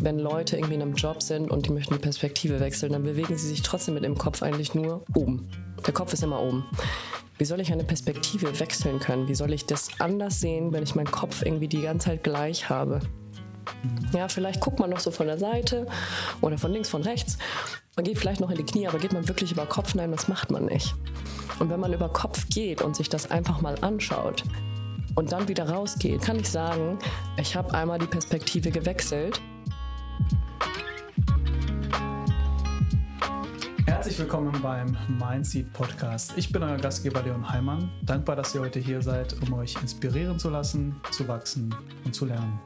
[0.00, 3.36] wenn Leute irgendwie in einem Job sind und die möchten die Perspektive wechseln, dann bewegen
[3.36, 5.48] sie sich trotzdem mit dem Kopf eigentlich nur oben.
[5.86, 6.64] Der Kopf ist immer oben.
[7.38, 9.28] Wie soll ich eine Perspektive wechseln können?
[9.28, 12.68] Wie soll ich das anders sehen, wenn ich meinen Kopf irgendwie die ganze Zeit gleich
[12.68, 13.00] habe?
[14.12, 15.86] Ja, vielleicht guckt man noch so von der Seite
[16.40, 17.38] oder von links, von rechts.
[17.96, 19.94] Man geht vielleicht noch in die Knie, aber geht man wirklich über Kopf?
[19.94, 20.94] Nein, das macht man nicht.
[21.58, 24.44] Und wenn man über Kopf geht und sich das einfach mal anschaut
[25.14, 26.98] und dann wieder rausgeht, kann ich sagen,
[27.36, 29.40] ich habe einmal die Perspektive gewechselt.
[33.98, 36.32] Herzlich willkommen beim Mindseed Podcast.
[36.36, 37.90] Ich bin euer Gastgeber Leon Heimann.
[38.00, 42.24] Dankbar, dass ihr heute hier seid, um euch inspirieren zu lassen, zu wachsen und zu
[42.24, 42.60] lernen.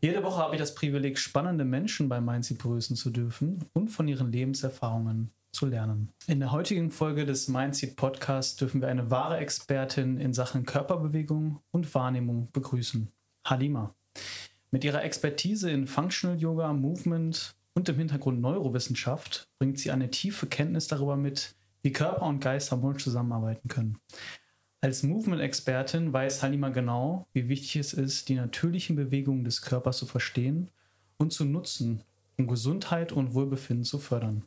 [0.00, 4.08] Jede Woche habe ich das Privileg, spannende Menschen beim Mindseed begrüßen zu dürfen und von
[4.08, 6.10] ihren Lebenserfahrungen zu lernen.
[6.26, 11.60] In der heutigen Folge des Mindseed Podcasts dürfen wir eine wahre Expertin in Sachen Körperbewegung
[11.70, 13.12] und Wahrnehmung begrüßen.
[13.44, 13.94] Halima.
[14.70, 20.46] Mit ihrer Expertise in Functional Yoga, Movement und im Hintergrund Neurowissenschaft bringt sie eine tiefe
[20.46, 23.98] Kenntnis darüber mit, wie Körper und Geist harmonisch zusammenarbeiten können.
[24.80, 30.06] Als Movement-Expertin weiß Halima genau, wie wichtig es ist, die natürlichen Bewegungen des Körpers zu
[30.06, 30.70] verstehen
[31.18, 32.02] und zu nutzen,
[32.38, 34.44] um Gesundheit und Wohlbefinden zu fördern.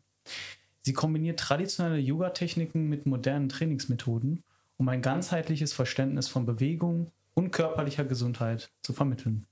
[0.82, 4.44] Sie kombiniert traditionelle Yoga-Techniken mit modernen Trainingsmethoden,
[4.78, 9.46] um ein ganzheitliches Verständnis von Bewegung und körperlicher Gesundheit zu vermitteln.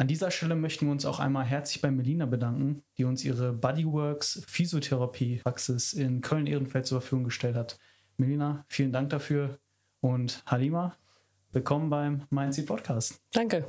[0.00, 3.52] An dieser Stelle möchten wir uns auch einmal herzlich bei Melina bedanken, die uns ihre
[3.52, 7.78] Bodyworks Physiotherapie-Praxis in Köln-Ehrenfeld zur Verfügung gestellt hat.
[8.16, 9.58] Melina, vielen Dank dafür.
[10.00, 10.96] Und Halima,
[11.52, 13.20] willkommen beim Mindseed Podcast.
[13.34, 13.68] Danke.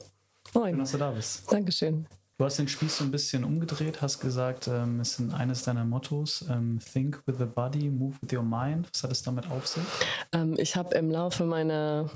[0.53, 0.69] Moin.
[0.69, 1.51] Schön, dass du da bist.
[1.51, 2.07] Dankeschön.
[2.37, 5.83] Du hast den Spieß so ein bisschen umgedreht, hast gesagt, ähm, es ist eines deiner
[5.83, 8.87] Mottos, ähm, Think with the body, move with your mind.
[8.93, 9.83] Was hat es damit auf sich?
[10.31, 12.09] Ähm, ich habe im Laufe meiner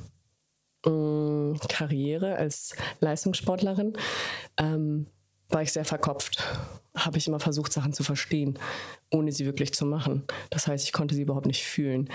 [0.86, 3.94] äh, Karriere als Leistungssportlerin
[4.58, 5.08] ähm,
[5.50, 6.44] war ich sehr verkopft.
[6.96, 8.58] Habe ich immer versucht, Sachen zu verstehen,
[9.12, 10.24] ohne sie wirklich zu machen.
[10.50, 12.10] Das heißt, ich konnte sie überhaupt nicht fühlen.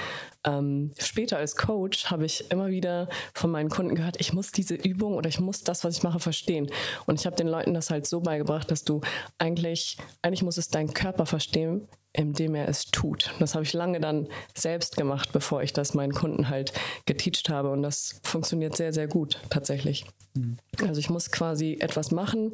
[0.44, 4.74] Ähm, später als Coach habe ich immer wieder von meinen Kunden gehört, ich muss diese
[4.74, 6.70] Übung oder ich muss das, was ich mache, verstehen.
[7.06, 9.02] Und ich habe den Leuten das halt so beigebracht, dass du
[9.39, 13.32] eigentlich, eigentlich muss es deinen Körper verstehen, indem er es tut.
[13.38, 16.72] Das habe ich lange dann selbst gemacht, bevor ich das meinen Kunden halt
[17.06, 17.70] geteacht habe.
[17.70, 20.04] Und das funktioniert sehr, sehr gut tatsächlich.
[20.34, 20.58] Mhm.
[20.86, 22.52] Also ich muss quasi etwas machen,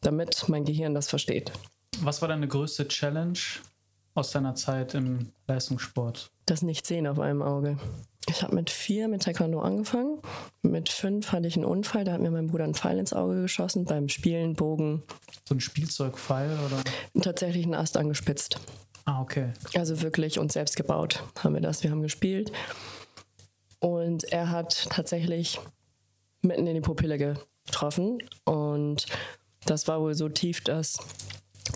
[0.00, 1.52] damit mein Gehirn das versteht.
[2.00, 3.38] Was war deine größte Challenge
[4.14, 6.30] aus deiner Zeit im Leistungssport?
[6.46, 7.78] Das Nicht-Sehen auf einem Auge.
[8.28, 10.20] Ich habe mit vier mit Taekwondo angefangen.
[10.62, 13.42] Mit fünf hatte ich einen Unfall, da hat mir mein Bruder einen Pfeil ins Auge
[13.42, 15.02] geschossen beim Spielen, Bogen.
[15.48, 16.82] So ein Spielzeugpfeil oder?
[17.22, 18.60] Tatsächlich einen Ast angespitzt.
[19.04, 19.52] Ah, okay.
[19.74, 21.82] Also wirklich uns selbst gebaut haben wir das.
[21.82, 22.52] Wir haben gespielt.
[23.80, 25.58] Und er hat tatsächlich
[26.40, 28.18] mitten in die Pupille getroffen.
[28.44, 29.06] Und
[29.66, 30.98] das war wohl so tief, dass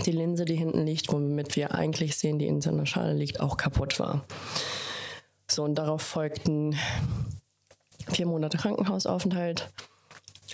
[0.05, 3.57] die Linse, die hinten liegt, womit wir eigentlich sehen, die in seiner Schale liegt, auch
[3.57, 4.25] kaputt war.
[5.49, 6.77] So, und darauf folgten
[8.09, 9.71] vier Monate Krankenhausaufenthalt,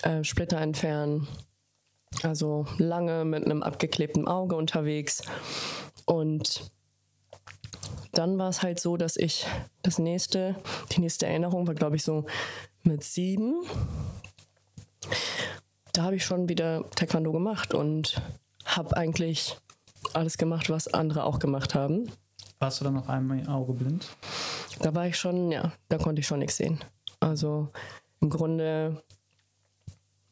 [0.03, 1.27] äh, Splitter entfernen,
[2.21, 5.23] also lange mit einem abgeklebten Auge unterwegs.
[6.05, 6.71] Und
[8.11, 9.45] dann war es halt so, dass ich
[9.81, 10.55] das nächste,
[10.91, 12.25] die nächste Erinnerung war, glaube ich, so
[12.83, 13.63] mit sieben.
[15.93, 18.21] Da habe ich schon wieder Taekwondo gemacht und
[18.65, 19.57] habe eigentlich
[20.13, 22.11] alles gemacht, was andere auch gemacht haben.
[22.59, 24.07] Warst du dann auf einmal Auge blind?
[24.79, 26.83] Da war ich schon, ja, da konnte ich schon nichts sehen.
[27.19, 27.69] Also
[28.21, 29.03] im Grunde,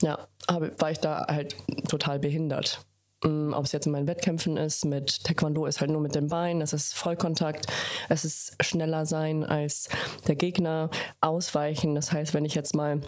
[0.01, 1.55] ja, hab, war ich da halt
[1.87, 2.85] total behindert.
[3.23, 6.27] Mm, ob es jetzt in meinen Wettkämpfen ist, mit Taekwondo ist halt nur mit den
[6.27, 7.67] Beinen, es ist Vollkontakt,
[8.09, 9.89] es ist schneller sein als
[10.27, 10.89] der Gegner,
[11.19, 11.93] ausweichen.
[11.95, 13.01] Das heißt, wenn ich jetzt mal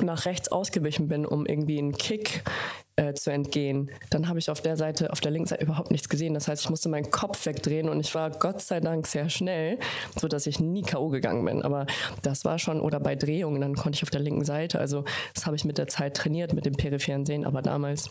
[0.00, 2.44] nach rechts ausgewichen bin, um irgendwie einen Kick
[2.94, 6.08] äh, zu entgehen, dann habe ich auf der Seite, auf der linken Seite überhaupt nichts
[6.08, 6.34] gesehen.
[6.34, 9.78] Das heißt, ich musste meinen Kopf wegdrehen und ich war Gott sei Dank sehr schnell,
[10.16, 11.08] so dass ich nie K.O.
[11.08, 11.62] gegangen bin.
[11.62, 11.86] Aber
[12.22, 14.78] das war schon, oder bei Drehungen, dann konnte ich auf der linken Seite.
[14.78, 18.10] Also das habe ich mit der Zeit trainiert, mit dem peripheren Sehen, aber damals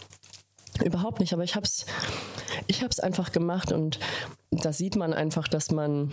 [0.84, 1.34] überhaupt nicht.
[1.34, 1.86] Aber ich habe es
[2.68, 4.00] ich hab's einfach gemacht und
[4.52, 6.12] da sieht man einfach, dass man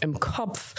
[0.00, 0.74] im Kopf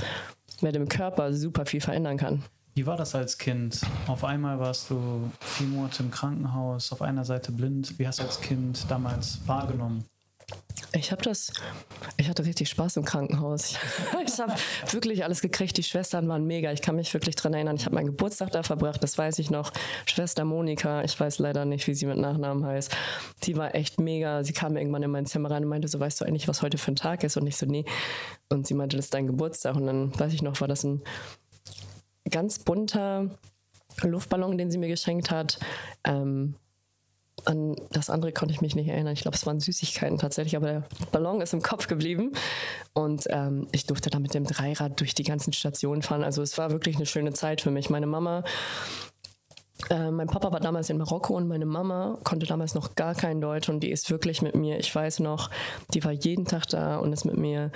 [0.61, 2.43] mit dem Körper super viel verändern kann.
[2.73, 3.81] Wie war das als Kind?
[4.07, 7.99] Auf einmal warst du vier Monate im Krankenhaus, auf einer Seite blind.
[7.99, 10.05] Wie hast du als Kind damals wahrgenommen?
[10.93, 11.53] Ich habe das,
[12.17, 13.77] ich hatte richtig Spaß im Krankenhaus.
[14.25, 14.53] Ich habe
[14.91, 15.77] wirklich alles gekriegt.
[15.77, 16.71] Die Schwestern waren mega.
[16.71, 17.75] Ich kann mich wirklich daran erinnern.
[17.75, 19.71] Ich habe meinen Geburtstag da verbracht, das weiß ich noch.
[20.05, 22.95] Schwester Monika, ich weiß leider nicht, wie sie mit Nachnamen heißt.
[23.41, 24.43] Sie war echt mega.
[24.43, 26.77] Sie kam irgendwann in mein Zimmer rein und meinte so, weißt du eigentlich, was heute
[26.77, 27.37] für ein Tag ist?
[27.37, 27.85] Und ich so, nee.
[28.49, 29.75] Und sie meinte, das ist dein Geburtstag.
[29.75, 31.01] Und dann weiß ich noch, war das ein
[32.29, 33.29] ganz bunter
[34.01, 35.59] Luftballon, den sie mir geschenkt hat.
[36.03, 36.55] Ähm,
[37.45, 39.13] an das andere konnte ich mich nicht erinnern.
[39.13, 42.31] Ich glaube, es waren Süßigkeiten tatsächlich, aber der Ballon ist im Kopf geblieben.
[42.93, 46.23] Und ähm, ich durfte da mit dem Dreirad durch die ganzen Stationen fahren.
[46.23, 47.89] Also es war wirklich eine schöne Zeit für mich.
[47.89, 48.43] Meine Mama
[49.89, 53.41] äh, mein Papa war damals in Marokko und meine Mama konnte damals noch gar kein
[53.41, 55.49] Deutsch und die ist wirklich mit mir, ich weiß noch,
[55.93, 57.71] die war jeden Tag da und ist mit mir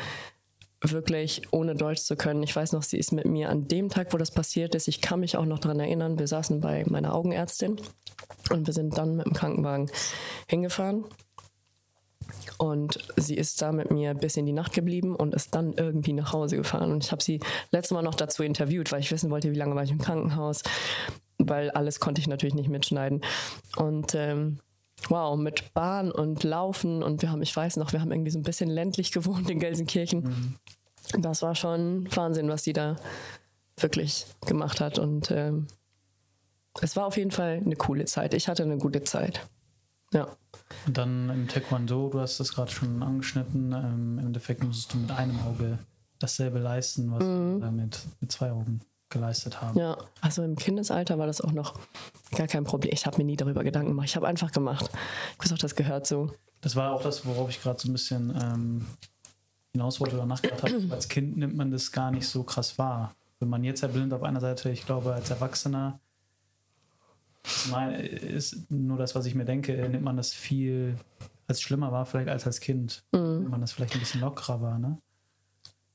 [0.82, 2.44] wirklich ohne Deutsch zu können.
[2.44, 4.88] Ich weiß noch, sie ist mit mir an dem Tag, wo das passiert ist.
[4.88, 6.20] Ich kann mich auch noch daran erinnern.
[6.20, 7.80] Wir saßen bei meiner Augenärztin
[8.50, 9.90] und wir sind dann mit dem Krankenwagen
[10.48, 11.06] hingefahren.
[12.58, 16.14] Und sie ist da mit mir bis in die Nacht geblieben und ist dann irgendwie
[16.14, 16.92] nach Hause gefahren.
[16.92, 17.40] Und ich habe sie
[17.72, 20.64] letztes Mal noch dazu interviewt, weil ich wissen wollte, wie lange war ich im Krankenhaus.
[21.38, 23.22] Weil alles konnte ich natürlich nicht mitschneiden.
[23.76, 24.60] Und ähm,
[25.10, 28.40] wow, mit Bahn und Laufen und wir haben, ich weiß noch, wir haben irgendwie so
[28.40, 30.24] ein bisschen ländlich gewohnt in Gelsenkirchen.
[30.24, 31.22] Mhm.
[31.22, 32.96] Das war schon Wahnsinn, was sie da
[33.78, 35.68] wirklich gemacht hat und ähm,
[36.82, 38.34] es war auf jeden Fall eine coole Zeit.
[38.34, 39.48] Ich hatte eine gute Zeit.
[40.14, 40.28] Ja.
[40.86, 44.98] Und dann im Taekwondo, du hast das gerade schon angeschnitten, ähm, im Endeffekt musstest du
[44.98, 45.80] mit einem Auge
[46.20, 47.62] dasselbe leisten, was mhm.
[47.62, 49.78] du mit, mit zwei Augen geleistet haben.
[49.78, 51.80] Ja, also im Kindesalter war das auch noch
[52.36, 52.92] gar kein Problem.
[52.94, 54.08] Ich habe mir nie darüber Gedanken gemacht.
[54.08, 54.90] Ich habe einfach gemacht.
[55.34, 56.32] Ich weiß auch, das gehört so.
[56.62, 58.86] Das war auch das, worauf ich gerade so ein bisschen ähm,
[59.72, 60.88] hinaus wollte oder nachgedacht habe.
[60.92, 63.16] als Kind nimmt man das gar nicht so krass wahr.
[63.40, 66.00] Wenn man jetzt erblind auf einer Seite, ich glaube, als Erwachsener
[68.22, 70.98] ist nur das, was ich mir denke, nimmt man das viel
[71.48, 73.04] als schlimmer war, vielleicht als als Kind.
[73.12, 73.40] Mhm.
[73.40, 74.98] Nimmt man das vielleicht ein bisschen lockerer war, ne?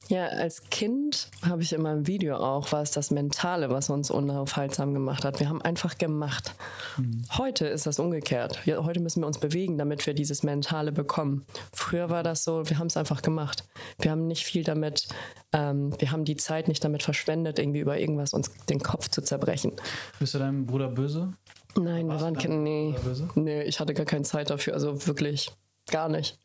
[0.08, 4.10] Ja, als Kind habe ich in meinem Video auch, war es das Mentale, was uns
[4.10, 5.38] unaufhaltsam gemacht hat.
[5.38, 6.54] Wir haben einfach gemacht.
[6.96, 7.22] Mhm.
[7.38, 8.58] Heute ist das umgekehrt.
[8.64, 11.44] Ja, heute müssen wir uns bewegen, damit wir dieses Mentale bekommen.
[11.72, 13.68] Früher war das so, wir haben es einfach gemacht.
[14.00, 15.06] Wir haben nicht viel damit,
[15.52, 19.22] ähm, wir haben die Zeit nicht damit verschwendet, irgendwie über irgendwas uns den Kopf zu
[19.22, 19.72] zerbrechen.
[20.18, 21.34] Bist du deinem Bruder böse?
[21.76, 22.56] Nein, wir waren Kinder.
[22.56, 22.96] Nee,
[23.36, 24.74] nee, ich hatte gar keine Zeit dafür.
[24.74, 25.52] Also wirklich
[25.88, 26.36] gar nicht.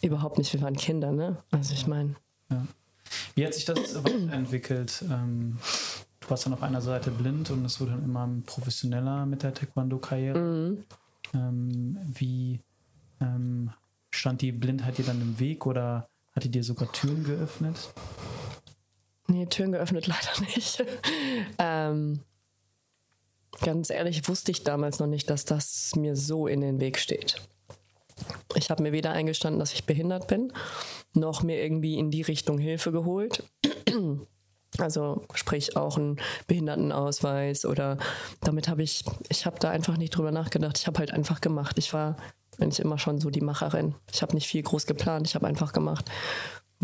[0.00, 0.52] Überhaupt nicht.
[0.54, 1.36] Wir waren Kinder, ne?
[1.50, 2.14] Also ich meine.
[2.52, 2.66] Ja.
[3.34, 5.04] Wie hat sich das weiterentwickelt?
[5.10, 5.58] Ähm,
[6.20, 9.54] du warst dann auf einer Seite blind und es wurde dann immer professioneller mit der
[9.54, 10.38] Taekwondo-Karriere.
[10.38, 10.84] Mhm.
[11.34, 12.60] Ähm, wie
[13.20, 13.70] ähm,
[14.10, 17.92] stand die Blindheit dir dann im Weg oder hat die dir sogar Türen geöffnet?
[19.28, 20.84] Nee, Türen geöffnet leider nicht.
[21.58, 22.20] ähm,
[23.60, 27.40] ganz ehrlich wusste ich damals noch nicht, dass das mir so in den Weg steht.
[28.54, 30.52] Ich habe mir weder eingestanden, dass ich behindert bin,
[31.14, 33.44] noch mir irgendwie in die Richtung Hilfe geholt.
[34.78, 37.98] Also sprich auch einen Behindertenausweis oder
[38.40, 40.78] damit habe ich, ich habe da einfach nicht drüber nachgedacht.
[40.78, 41.76] Ich habe halt einfach gemacht.
[41.76, 42.16] Ich war
[42.58, 43.94] eigentlich immer schon so die Macherin.
[44.12, 46.10] Ich habe nicht viel groß geplant, ich habe einfach gemacht.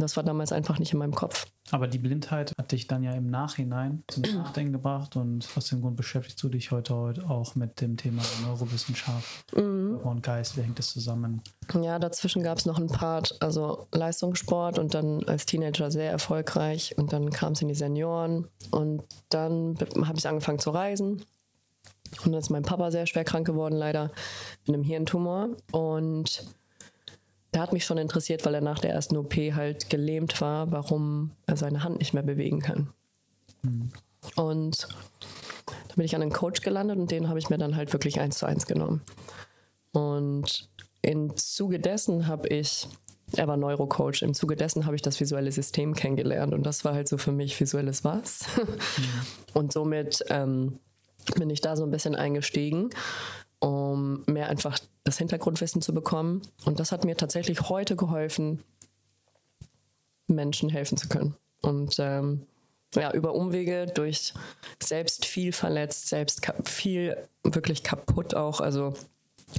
[0.01, 1.47] Das war damals einfach nicht in meinem Kopf.
[1.71, 5.83] Aber die Blindheit hat dich dann ja im Nachhinein zum Nachdenken gebracht und aus dem
[5.83, 9.99] Grund beschäftigst du dich heute, heute auch mit dem Thema Neurowissenschaft mhm.
[10.03, 10.57] und Geist.
[10.57, 11.43] Wie hängt das zusammen?
[11.75, 16.97] Ja, dazwischen gab es noch einen Part, also Leistungssport und dann als Teenager sehr erfolgreich
[16.97, 21.25] und dann kam es in die Senioren und dann habe ich angefangen zu reisen.
[22.25, 24.11] Und dann ist mein Papa sehr schwer krank geworden, leider
[24.67, 25.51] mit einem Hirntumor.
[25.73, 26.45] Und
[27.53, 31.33] der hat mich schon interessiert, weil er nach der ersten OP halt gelähmt war, warum
[31.47, 32.93] er seine Hand nicht mehr bewegen kann.
[33.63, 33.91] Mhm.
[34.37, 34.89] Und
[35.67, 38.21] da bin ich an einen Coach gelandet und den habe ich mir dann halt wirklich
[38.21, 39.03] eins zu eins genommen.
[39.93, 40.69] Und
[41.01, 42.87] im Zuge dessen habe ich,
[43.33, 46.95] er war Neurocoach, im Zuge dessen habe ich das visuelle System kennengelernt und das war
[46.95, 48.47] halt so für mich visuelles Was.
[48.57, 48.79] Mhm.
[49.55, 50.79] Und somit ähm,
[51.37, 52.91] bin ich da so ein bisschen eingestiegen
[53.61, 56.43] um mehr einfach das Hintergrundwissen zu bekommen.
[56.65, 58.63] Und das hat mir tatsächlich heute geholfen,
[60.27, 61.35] Menschen helfen zu können.
[61.63, 62.47] Und ähm,
[62.95, 64.33] ja, über Umwege, durch
[64.83, 68.95] selbst viel verletzt, selbst viel wirklich kaputt auch, also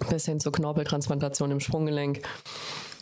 [0.10, 2.22] bis hin zur Knorpeltransplantation im Sprunggelenk.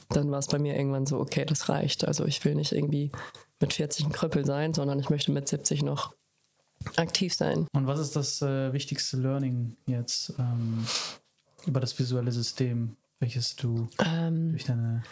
[0.10, 2.08] Dann war es bei mir irgendwann so, okay, das reicht.
[2.08, 3.12] Also ich will nicht irgendwie
[3.60, 6.14] mit 40 ein Krüppel sein, sondern ich möchte mit 70 noch
[6.96, 7.68] aktiv sein.
[7.74, 10.86] Und was ist das äh, wichtigste Learning jetzt ähm,
[11.66, 15.04] über das visuelle System, welches du ähm, durch deine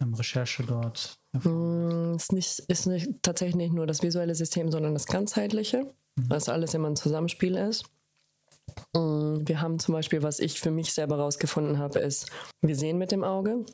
[0.00, 4.94] ähm, Recherche dort mm, ist nicht, ist nicht tatsächlich nicht nur das visuelle System, sondern
[4.94, 5.84] das ganzheitliche,
[6.16, 6.30] mhm.
[6.30, 7.84] was alles immer ein Zusammenspiel ist.
[8.94, 12.30] Mm, wir haben zum Beispiel, was ich für mich selber herausgefunden habe, ist,
[12.60, 13.64] wir sehen mit dem Auge,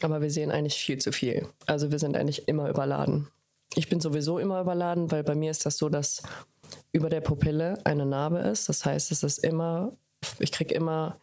[0.00, 1.46] aber wir sehen eigentlich viel zu viel.
[1.66, 3.28] Also wir sind eigentlich immer überladen.
[3.76, 6.22] Ich bin sowieso immer überladen, weil bei mir ist das so, dass
[6.92, 8.68] über der Pupille eine Narbe ist.
[8.70, 9.92] Das heißt, es ist immer,
[10.38, 11.20] ich kriege immer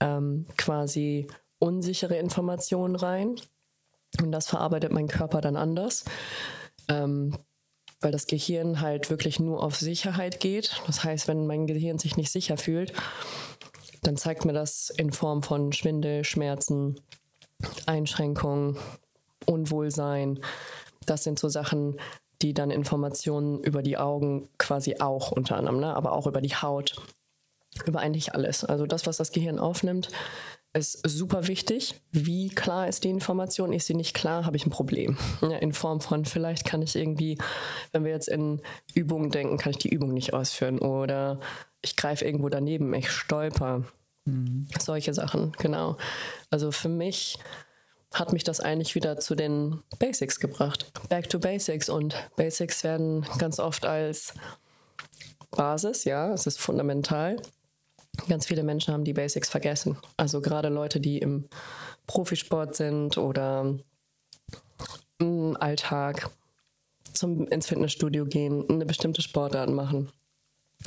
[0.00, 1.26] ähm, quasi
[1.58, 3.36] unsichere Informationen rein.
[4.20, 6.04] Und das verarbeitet mein Körper dann anders.
[6.88, 7.36] Ähm,
[8.00, 10.82] weil das Gehirn halt wirklich nur auf Sicherheit geht.
[10.86, 12.94] Das heißt, wenn mein Gehirn sich nicht sicher fühlt,
[14.02, 17.00] dann zeigt mir das in Form von Schwindel, Schmerzen,
[17.86, 18.76] Einschränkungen,
[19.46, 20.40] Unwohlsein.
[21.06, 21.98] Das sind so Sachen,
[22.42, 25.94] die dann Informationen über die Augen quasi auch unter anderem, ne?
[25.94, 26.96] aber auch über die Haut,
[27.86, 28.64] über eigentlich alles.
[28.64, 30.10] Also das, was das Gehirn aufnimmt,
[30.74, 32.00] ist super wichtig.
[32.12, 33.72] Wie klar ist die Information?
[33.72, 35.18] Ist sie nicht klar, habe ich ein Problem.
[35.42, 37.38] Ja, in Form von, vielleicht kann ich irgendwie,
[37.92, 38.60] wenn wir jetzt in
[38.94, 40.78] Übungen denken, kann ich die Übung nicht ausführen.
[40.78, 41.40] Oder
[41.82, 43.84] ich greife irgendwo daneben, ich stolper.
[44.24, 44.66] Mhm.
[44.80, 45.98] Solche Sachen, genau.
[46.50, 47.38] Also für mich
[48.12, 50.92] hat mich das eigentlich wieder zu den Basics gebracht.
[51.08, 51.88] Back to Basics.
[51.88, 54.34] Und Basics werden ganz oft als
[55.50, 57.36] Basis, ja, es ist fundamental.
[58.28, 59.96] Ganz viele Menschen haben die Basics vergessen.
[60.16, 61.48] Also gerade Leute, die im
[62.06, 63.78] Profisport sind oder
[65.18, 66.30] im Alltag
[67.12, 70.10] zum, ins Fitnessstudio gehen, eine bestimmte Sportart machen.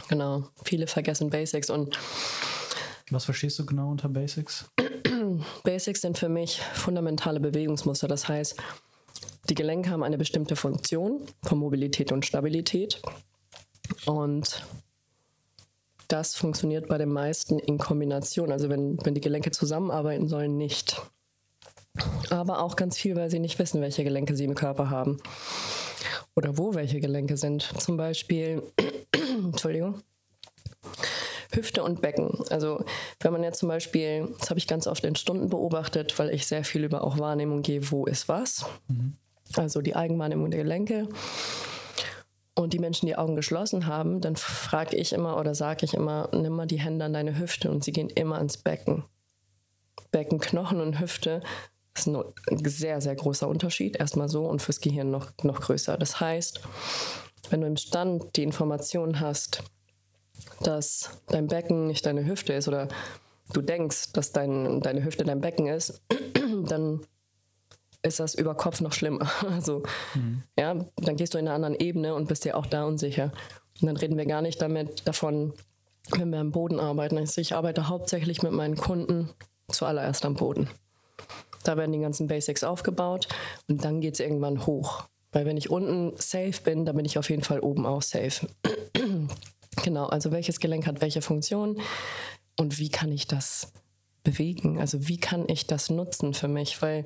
[0.09, 1.97] Genau, viele vergessen Basics und
[3.11, 4.65] was verstehst du genau unter Basics?
[5.63, 8.07] Basics sind für mich fundamentale Bewegungsmuster.
[8.07, 8.55] Das heißt,
[9.49, 13.01] die Gelenke haben eine bestimmte Funktion von Mobilität und Stabilität.
[14.05, 14.65] Und
[16.07, 18.51] das funktioniert bei den meisten in Kombination.
[18.51, 21.01] Also wenn, wenn die Gelenke zusammenarbeiten sollen, nicht.
[22.29, 25.17] Aber auch ganz viel, weil sie nicht wissen, welche Gelenke sie im Körper haben.
[26.35, 27.61] Oder wo welche Gelenke sind.
[27.79, 28.63] Zum Beispiel,
[29.13, 30.01] Entschuldigung,
[31.55, 32.43] Hüfte und Becken.
[32.49, 32.83] Also
[33.19, 36.47] wenn man jetzt zum Beispiel, das habe ich ganz oft in Stunden beobachtet, weil ich
[36.47, 38.65] sehr viel über auch Wahrnehmung gehe, wo ist was.
[38.87, 39.17] Mhm.
[39.55, 41.07] Also die Eigenwahrnehmung der Gelenke.
[42.57, 46.29] Und die Menschen, die Augen geschlossen haben, dann frage ich immer oder sage ich immer,
[46.31, 49.03] nimm mal die Hände an deine Hüfte und sie gehen immer ans Becken.
[50.11, 51.41] Becken, Knochen und Hüfte
[51.93, 52.23] ist ein
[52.65, 53.97] sehr, sehr großer Unterschied.
[53.97, 55.97] Erstmal so und fürs Gehirn noch, noch größer.
[55.97, 56.61] Das heißt,
[57.49, 59.63] wenn du im Stand die Information hast,
[60.61, 62.87] dass dein Becken nicht deine Hüfte ist oder
[63.53, 66.01] du denkst, dass dein, deine Hüfte dein Becken ist,
[66.67, 67.01] dann
[68.01, 69.29] ist das über Kopf noch schlimmer.
[69.49, 70.43] Also, mhm.
[70.57, 73.31] ja, dann gehst du in einer anderen Ebene und bist dir auch da unsicher.
[73.81, 75.53] Und dann reden wir gar nicht damit davon,
[76.11, 77.17] wenn wir am Boden arbeiten.
[77.17, 79.29] Also ich arbeite hauptsächlich mit meinen Kunden
[79.69, 80.69] zuallererst am Boden.
[81.63, 83.27] Da werden die ganzen Basics aufgebaut
[83.67, 85.05] und dann geht es irgendwann hoch.
[85.31, 88.47] Weil wenn ich unten safe bin, dann bin ich auf jeden Fall oben auch safe.
[89.83, 91.81] Genau, also welches Gelenk hat welche Funktion
[92.57, 93.71] und wie kann ich das
[94.23, 94.79] bewegen?
[94.79, 96.81] Also wie kann ich das nutzen für mich?
[96.81, 97.03] Weil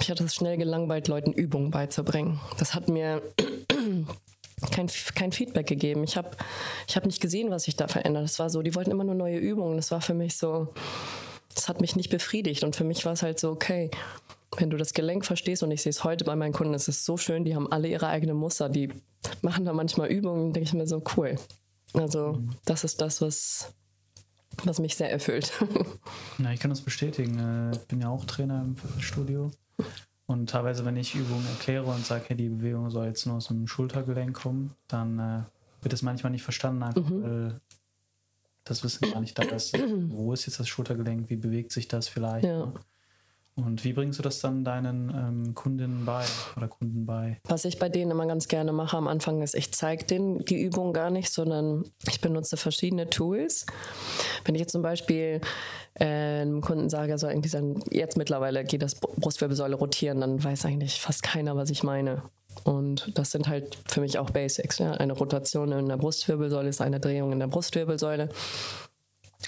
[0.00, 2.40] ich hatte es schnell gelangweilt, Leuten Übungen beizubringen.
[2.58, 3.22] Das hat mir
[4.70, 6.04] kein, kein Feedback gegeben.
[6.04, 6.30] Ich habe
[6.86, 8.24] ich hab nicht gesehen, was sich da verändert.
[8.24, 9.76] Es war so, die wollten immer nur neue Übungen.
[9.76, 10.72] Das war für mich so,
[11.54, 12.64] das hat mich nicht befriedigt.
[12.64, 13.90] Und für mich war es halt so, okay,
[14.58, 17.04] wenn du das Gelenk verstehst, und ich sehe es heute bei meinen Kunden, es ist
[17.04, 18.90] so schön, die haben alle ihre eigenen Muster, die
[19.42, 21.36] machen da manchmal Übungen, denke ich mir so, cool.
[21.92, 23.74] Also das ist das, was,
[24.64, 25.52] was mich sehr erfüllt.
[26.38, 27.72] Ja, ich kann das bestätigen.
[27.72, 29.50] Ich bin ja auch Trainer im Studio.
[30.26, 33.48] Und teilweise, wenn ich Übungen erkläre und sage, hey, die Bewegung soll jetzt nur aus
[33.48, 35.42] dem Schultergelenk kommen, dann äh,
[35.82, 37.22] wird es manchmal nicht verstanden, einfach mhm.
[37.22, 37.60] weil
[38.64, 39.78] das Wissen gar nicht da ist.
[40.10, 41.30] Wo ist jetzt das Schultergelenk?
[41.30, 42.44] Wie bewegt sich das vielleicht?
[42.44, 42.72] Ja.
[43.56, 46.24] Und wie bringst du das dann deinen ähm, Kundinnen bei
[46.58, 47.40] oder Kunden bei?
[47.44, 50.60] Was ich bei denen immer ganz gerne mache am Anfang ist, ich zeige denen die
[50.62, 53.64] Übung gar nicht, sondern ich benutze verschiedene Tools.
[54.44, 55.40] Wenn ich jetzt zum Beispiel
[55.94, 60.44] äh, einem Kunden sage, er soll irgendwie sagen, jetzt mittlerweile geht das Brustwirbelsäule rotieren, dann
[60.44, 62.22] weiß eigentlich fast keiner, was ich meine.
[62.64, 64.78] Und das sind halt für mich auch Basics.
[64.78, 64.92] Ja?
[64.92, 68.28] Eine Rotation in der Brustwirbelsäule ist eine Drehung in der Brustwirbelsäule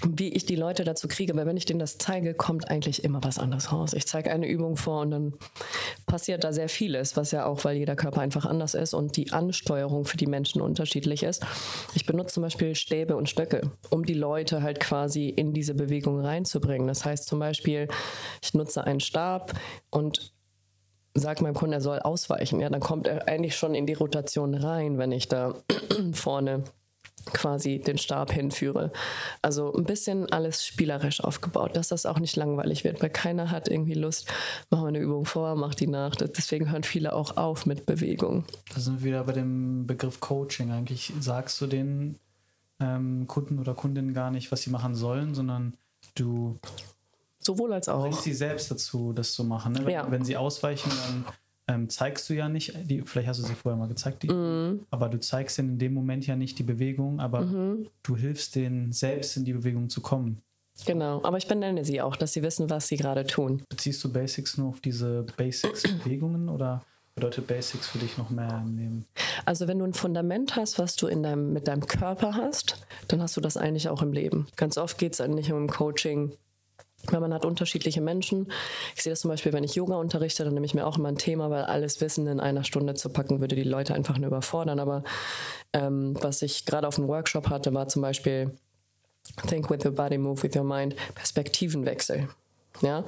[0.06, 3.22] wie ich die Leute dazu kriege, weil wenn ich denen das zeige, kommt eigentlich immer
[3.24, 3.92] was anderes raus.
[3.94, 5.34] Ich zeige eine Übung vor und dann
[6.06, 9.32] passiert da sehr vieles, was ja auch, weil jeder Körper einfach anders ist und die
[9.32, 11.44] Ansteuerung für die Menschen unterschiedlich ist.
[11.94, 16.20] Ich benutze zum Beispiel Stäbe und Stöcke, um die Leute halt quasi in diese Bewegung
[16.20, 16.86] reinzubringen.
[16.86, 17.88] Das heißt zum Beispiel,
[18.42, 19.52] ich nutze einen Stab
[19.90, 20.32] und
[21.14, 22.60] sage meinem Kunden, er soll ausweichen.
[22.60, 25.54] Ja, dann kommt er eigentlich schon in die Rotation rein, wenn ich da
[26.12, 26.64] vorne
[27.32, 28.92] quasi den Stab hinführe.
[29.42, 33.68] Also ein bisschen alles spielerisch aufgebaut, dass das auch nicht langweilig wird, weil keiner hat
[33.68, 34.28] irgendwie Lust,
[34.70, 36.16] machen wir eine Übung vor, mach die nach.
[36.16, 38.44] Deswegen hören viele auch auf mit Bewegung.
[38.74, 40.70] Da sind wir wieder bei dem Begriff Coaching.
[40.70, 42.18] Eigentlich sagst du den
[42.80, 45.74] ähm, Kunden oder Kundinnen gar nicht, was sie machen sollen, sondern
[46.14, 46.58] du
[47.38, 49.72] sowohl als auch bringst sie selbst dazu, das zu machen.
[49.72, 49.86] Ne?
[49.86, 50.10] Wenn, ja.
[50.10, 51.24] wenn sie ausweichen, dann
[51.68, 54.86] ähm, zeigst du ja nicht, die, vielleicht hast du sie vorher mal gezeigt, die, mhm.
[54.90, 57.88] aber du zeigst ihnen in dem Moment ja nicht die Bewegung, aber mhm.
[58.02, 60.42] du hilfst denen selbst in die Bewegung zu kommen.
[60.86, 63.62] Genau, aber ich benenne sie auch, dass sie wissen, was sie gerade tun.
[63.68, 66.84] Beziehst du Basics nur auf diese Basics-Bewegungen oder
[67.16, 69.06] bedeutet Basics für dich noch mehr im Leben?
[69.44, 73.20] Also wenn du ein Fundament hast, was du in deinem, mit deinem Körper hast, dann
[73.20, 74.46] hast du das eigentlich auch im Leben.
[74.56, 76.32] Ganz oft geht es eigentlich um Coaching,
[77.06, 78.50] weil man hat unterschiedliche Menschen.
[78.96, 81.08] Ich sehe das zum Beispiel, wenn ich Yoga unterrichte, dann nehme ich mir auch immer
[81.08, 84.28] ein Thema, weil alles Wissen in einer Stunde zu packen, würde die Leute einfach nur
[84.28, 84.80] überfordern.
[84.80, 85.04] Aber
[85.72, 88.50] ähm, was ich gerade auf dem Workshop hatte, war zum Beispiel
[89.46, 92.28] Think with your body, move with your mind, Perspektivenwechsel.
[92.80, 93.04] Ja,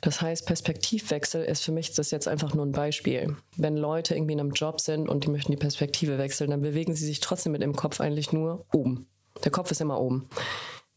[0.00, 3.36] das heißt, Perspektivwechsel ist für mich das jetzt einfach nur ein Beispiel.
[3.56, 6.94] Wenn Leute irgendwie in einem Job sind und die möchten die Perspektive wechseln, dann bewegen
[6.94, 9.08] sie sich trotzdem mit dem Kopf eigentlich nur oben.
[9.44, 10.28] Der Kopf ist immer oben.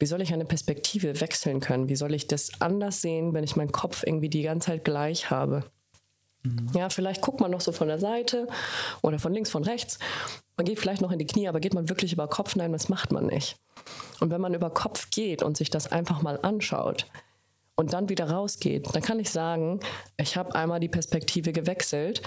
[0.02, 1.88] Wie soll ich eine Perspektive wechseln können?
[1.88, 5.30] Wie soll ich das anders sehen, wenn ich meinen Kopf irgendwie die ganze Zeit gleich
[5.30, 5.64] habe?
[6.42, 6.72] Mhm.
[6.74, 8.48] Ja, vielleicht guckt man noch so von der Seite
[9.04, 10.00] oder von links, von rechts.
[10.58, 12.56] Man geht vielleicht noch in die Knie, aber geht man wirklich über Kopf?
[12.56, 13.58] Nein, das macht man nicht.
[14.20, 17.06] Und wenn man über Kopf geht und sich das einfach mal anschaut,
[17.76, 19.80] und dann wieder rausgeht, dann kann ich sagen,
[20.18, 22.22] ich habe einmal die Perspektive gewechselt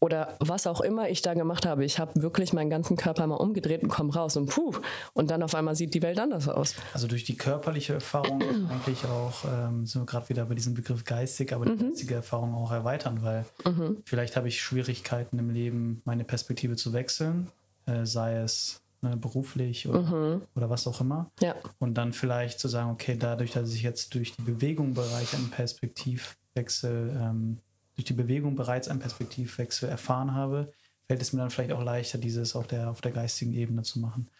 [0.00, 1.84] oder was auch immer ich da gemacht habe.
[1.84, 4.72] Ich habe wirklich meinen ganzen Körper mal umgedreht und komme raus und puh.
[5.12, 6.74] Und dann auf einmal sieht die Welt anders aus.
[6.92, 11.04] Also durch die körperliche Erfahrung eigentlich auch, ähm, sind wir gerade wieder bei diesem Begriff
[11.04, 11.90] geistig, aber die mhm.
[11.90, 13.98] geistige Erfahrung auch erweitern, weil mhm.
[14.04, 17.48] vielleicht habe ich Schwierigkeiten im Leben, meine Perspektive zu wechseln,
[17.86, 20.42] äh, sei es ne, beruflich oder, mhm.
[20.54, 21.30] oder was auch immer.
[21.40, 21.56] Ja.
[21.78, 25.50] Und dann vielleicht zu sagen, okay, dadurch, dass ich jetzt durch die Bewegung bereits einen
[25.50, 27.58] Perspektivwechsel, ähm,
[27.98, 30.72] durch die Bewegung bereits einen Perspektivwechsel erfahren habe,
[31.08, 33.98] fällt es mir dann vielleicht auch leichter, dieses auf der, auf der geistigen Ebene zu
[33.98, 34.30] machen.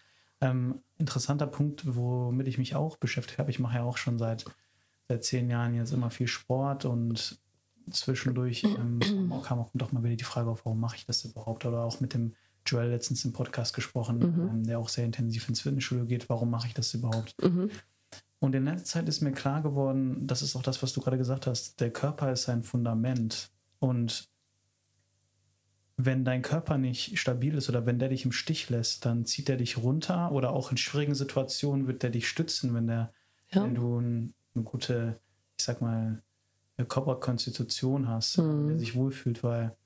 [0.40, 3.50] Ähm, interessanter Punkt, womit ich mich auch beschäftigt habe.
[3.50, 4.44] Ich mache ja auch schon seit,
[5.08, 7.40] seit zehn Jahren jetzt immer viel Sport und
[7.90, 9.00] zwischendurch ähm,
[9.42, 11.66] kam auch doch mal wieder die Frage auf, warum mache ich das überhaupt?
[11.66, 14.48] Oder auch mit dem Joel letztens im Podcast gesprochen, mhm.
[14.48, 16.28] ähm, der auch sehr intensiv ins Fitnessstudio geht.
[16.28, 17.34] Warum mache ich das überhaupt?
[17.42, 17.70] Mhm.
[18.40, 21.18] Und in letzter Zeit ist mir klar geworden, das ist auch das, was du gerade
[21.18, 23.50] gesagt hast, der Körper ist ein Fundament.
[23.80, 24.28] Und
[25.96, 29.48] wenn dein Körper nicht stabil ist oder wenn der dich im Stich lässt, dann zieht
[29.48, 33.12] er dich runter oder auch in schwierigen Situationen wird der dich stützen, wenn der,
[33.50, 33.64] ja.
[33.64, 35.18] wenn du ein, eine gute,
[35.58, 36.22] ich sag mal,
[36.86, 38.68] Körperkonstitution hast, mhm.
[38.68, 39.76] der sich wohlfühlt, weil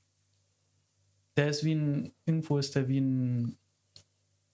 [1.37, 3.57] der ist wie ein, irgendwo ist der wie ein,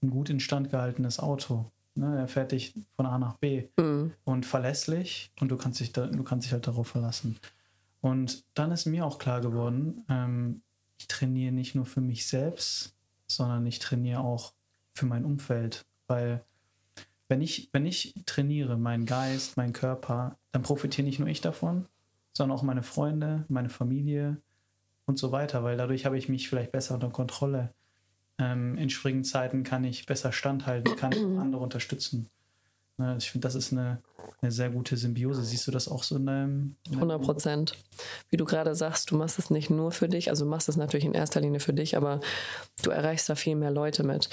[0.00, 1.72] ein gut instand gehaltenes Auto.
[1.98, 2.18] Ne?
[2.18, 4.12] Er fährt dich von A nach B mhm.
[4.24, 7.36] und verlässlich und du kannst dich da, du kannst dich halt darauf verlassen.
[8.00, 10.62] Und dann ist mir auch klar geworden, ähm,
[10.98, 12.94] ich trainiere nicht nur für mich selbst,
[13.26, 14.52] sondern ich trainiere auch
[14.94, 15.84] für mein Umfeld.
[16.06, 16.44] Weil
[17.28, 21.86] wenn ich, wenn ich trainiere, meinen Geist, meinen Körper, dann profitiere nicht nur ich davon,
[22.32, 24.40] sondern auch meine Freunde, meine Familie,
[25.08, 27.72] und so weiter, weil dadurch habe ich mich vielleicht besser unter Kontrolle.
[28.38, 32.28] Ähm, in schwierigen Zeiten kann ich besser standhalten, kann andere unterstützen.
[32.98, 34.02] Ne, ich finde, das ist eine,
[34.42, 35.44] eine sehr gute Symbiose.
[35.44, 36.76] Siehst du das auch so in deinem?
[36.92, 37.72] 100 Prozent.
[38.28, 40.76] Wie du gerade sagst, du machst es nicht nur für dich, also du machst es
[40.76, 42.20] natürlich in erster Linie für dich, aber
[42.82, 44.28] du erreichst da viel mehr Leute mit.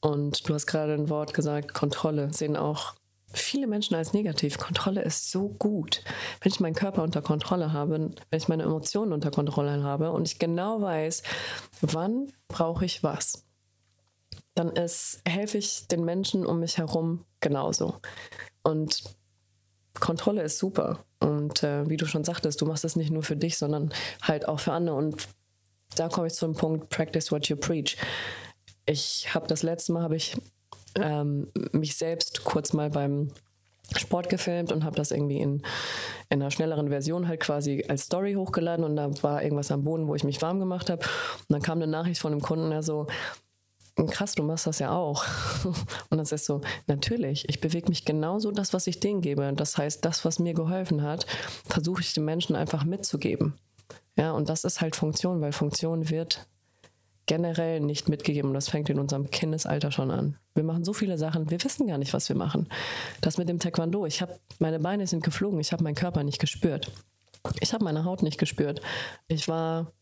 [0.00, 2.94] Und du hast gerade ein Wort gesagt, Kontrolle, sehen auch
[3.32, 4.58] viele Menschen als negativ.
[4.58, 6.02] Kontrolle ist so gut.
[6.42, 10.28] Wenn ich meinen Körper unter Kontrolle habe, wenn ich meine Emotionen unter Kontrolle habe und
[10.28, 11.22] ich genau weiß,
[11.80, 13.46] wann brauche ich was,
[14.60, 17.94] dann ist, helfe ich den Menschen um mich herum genauso.
[18.62, 19.02] Und
[19.98, 21.04] Kontrolle ist super.
[21.18, 23.92] Und äh, wie du schon sagtest, du machst das nicht nur für dich, sondern
[24.22, 24.96] halt auch für andere.
[24.96, 25.28] Und
[25.96, 27.96] da komme ich zum Punkt, practice what you preach.
[28.86, 30.36] Ich habe das letzte Mal, habe ich
[30.96, 33.32] ähm, mich selbst kurz mal beim
[33.96, 35.62] Sport gefilmt und habe das irgendwie in,
[36.28, 40.06] in einer schnelleren Version halt quasi als Story hochgeladen und da war irgendwas am Boden,
[40.06, 41.02] wo ich mich warm gemacht habe.
[41.02, 43.06] Und dann kam eine Nachricht von einem Kunden, der so,
[44.06, 45.24] krass, du machst das ja auch.
[46.10, 49.52] Und das ist so, natürlich, ich bewege mich genauso das, was ich denen gebe.
[49.54, 51.26] Das heißt, das, was mir geholfen hat,
[51.66, 53.54] versuche ich den Menschen einfach mitzugeben.
[54.16, 56.46] Ja, und das ist halt Funktion, weil Funktion wird
[57.26, 58.50] generell nicht mitgegeben.
[58.50, 60.36] Und das fängt in unserem Kindesalter schon an.
[60.54, 62.68] Wir machen so viele Sachen, wir wissen gar nicht, was wir machen.
[63.20, 66.40] Das mit dem Taekwondo, ich habe meine Beine sind geflogen, ich habe meinen Körper nicht
[66.40, 66.90] gespürt.
[67.60, 68.80] Ich habe meine Haut nicht gespürt.
[69.28, 69.92] Ich war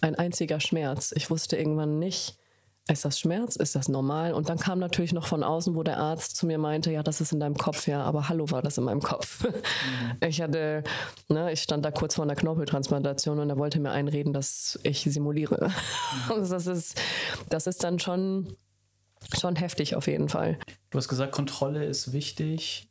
[0.00, 1.12] ein einziger Schmerz.
[1.16, 2.36] Ich wusste irgendwann nicht,
[2.88, 3.56] ist das Schmerz?
[3.56, 4.32] Ist das normal?
[4.32, 7.20] Und dann kam natürlich noch von außen, wo der Arzt zu mir meinte, ja, das
[7.20, 9.46] ist in deinem Kopf, ja, aber hallo war das in meinem Kopf.
[9.86, 10.28] Mhm.
[10.28, 10.84] Ich hatte,
[11.28, 15.02] ne, ich stand da kurz vor einer Knorpeltransplantation und er wollte mir einreden, dass ich
[15.02, 15.68] simuliere.
[15.68, 16.32] Mhm.
[16.32, 17.00] Also das ist,
[17.48, 18.56] das ist dann schon,
[19.38, 20.58] schon heftig auf jeden Fall.
[20.90, 22.88] Du hast gesagt, Kontrolle ist wichtig.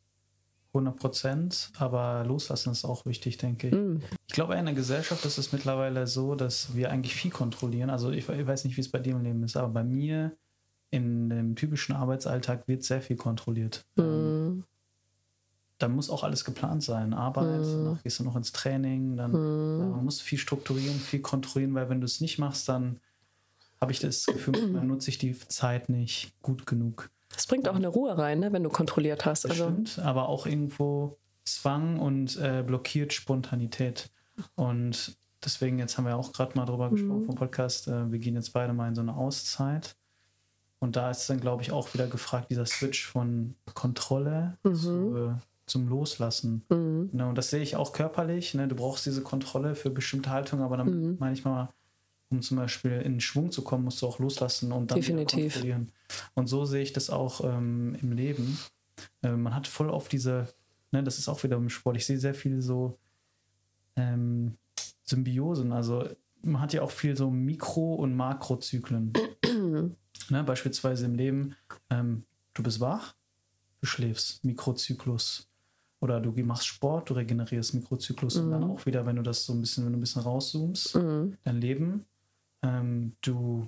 [0.75, 3.73] 100 Prozent, aber loslassen ist auch wichtig, denke ich.
[3.73, 4.01] Mm.
[4.27, 7.89] Ich glaube, in der Gesellschaft ist es mittlerweile so, dass wir eigentlich viel kontrollieren.
[7.89, 10.35] Also ich, ich weiß nicht, wie es bei dir im Leben ist, aber bei mir
[10.91, 13.85] in dem typischen Arbeitsalltag wird sehr viel kontrolliert.
[13.95, 14.61] Mm.
[15.77, 17.13] da muss auch alles geplant sein.
[17.13, 17.85] Arbeit, Mhm.
[17.85, 21.89] danach gehst du noch ins Training, dann ja, man muss viel strukturieren, viel kontrollieren, weil
[21.89, 22.99] wenn du es nicht machst, dann
[23.81, 27.09] habe ich das Gefühl, dann nutze ich die Zeit nicht gut genug.
[27.37, 29.45] Es bringt auch eine Ruhe rein, ne, wenn du kontrolliert hast.
[29.45, 34.09] Das Also, stimmt, aber auch irgendwo Zwang und äh, blockiert Spontanität.
[34.55, 38.35] Und deswegen, jetzt haben wir auch gerade mal drüber gesprochen vom Podcast, äh, wir gehen
[38.35, 39.95] jetzt beide mal in so eine Auszeit.
[40.79, 45.33] Und da ist dann, glaube ich, auch wieder gefragt, dieser Switch von Kontrolle zu, äh,
[45.65, 46.63] zum Loslassen.
[46.69, 47.09] mhm.
[47.13, 48.53] Ne, und das sehe ich auch körperlich.
[48.53, 48.67] Ne?
[48.67, 51.69] Du brauchst diese Kontrolle für bestimmte Haltungen, aber dann manchmal,
[52.35, 55.53] um zum Beispiel in Schwung zu kommen, musst du auch loslassen und dann wieder Definitiv.
[55.53, 55.91] kontrollieren.
[56.33, 58.57] Und so sehe ich das auch ähm, im Leben.
[59.23, 60.47] Äh, man hat voll auf diese,
[60.91, 61.97] ne, das ist auch wieder im Sport.
[61.97, 62.97] Ich sehe sehr viel so
[63.95, 64.57] ähm,
[65.03, 65.71] Symbiosen.
[65.71, 66.07] Also
[66.41, 69.13] man hat ja auch viel so Mikro- und Makrozyklen.
[70.29, 71.55] ne, beispielsweise im Leben,
[71.89, 73.15] ähm, du bist wach,
[73.81, 75.49] du schläfst, Mikrozyklus.
[76.01, 79.53] Oder du machst Sport, du regenerierst Mikrozyklus und dann auch wieder, wenn du das so
[79.53, 81.37] ein bisschen, wenn du ein bisschen rauszoomst, Mhm.
[81.43, 82.05] dein Leben,
[82.65, 83.67] ähm, du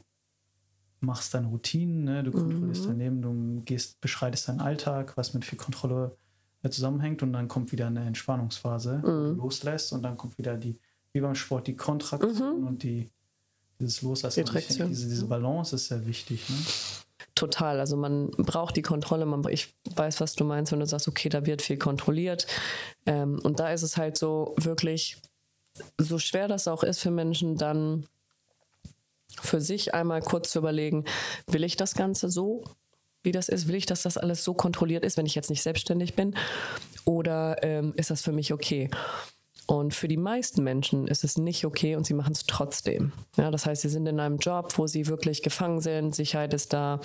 [0.99, 2.23] machst deine Routinen, ne?
[2.23, 6.17] du kontrollierst dein Leben, du gehst, beschreitest deinen Alltag, was mit viel Kontrolle
[6.63, 10.79] äh, zusammenhängt und dann kommt wieder eine Entspannungsphase, du loslässt und dann kommt wieder die,
[11.13, 13.11] wie beim Sport, die Kontraktion und die
[13.79, 14.45] dieses Loslassen.
[14.45, 16.49] Die denke, diese, diese Balance ist sehr wichtig.
[16.49, 16.55] Ne?
[17.35, 17.79] Total.
[17.79, 19.25] Also man braucht die Kontrolle.
[19.25, 22.47] Man, ich weiß, was du meinst, wenn du sagst, okay, da wird viel kontrolliert.
[23.05, 25.17] Ähm, und da ist es halt so wirklich,
[25.99, 28.07] so schwer das auch ist für Menschen, dann
[29.41, 31.05] für sich einmal kurz zu überlegen,
[31.47, 32.63] will ich das Ganze so,
[33.23, 33.67] wie das ist?
[33.67, 36.35] Will ich, dass das alles so kontrolliert ist, wenn ich jetzt nicht selbstständig bin?
[37.05, 38.89] Oder ähm, ist das für mich okay?
[39.65, 43.11] Und für die meisten Menschen ist es nicht okay und sie machen es trotzdem.
[43.35, 46.71] Ja, das heißt, sie sind in einem Job, wo sie wirklich gefangen sind, Sicherheit ist
[46.71, 47.01] da,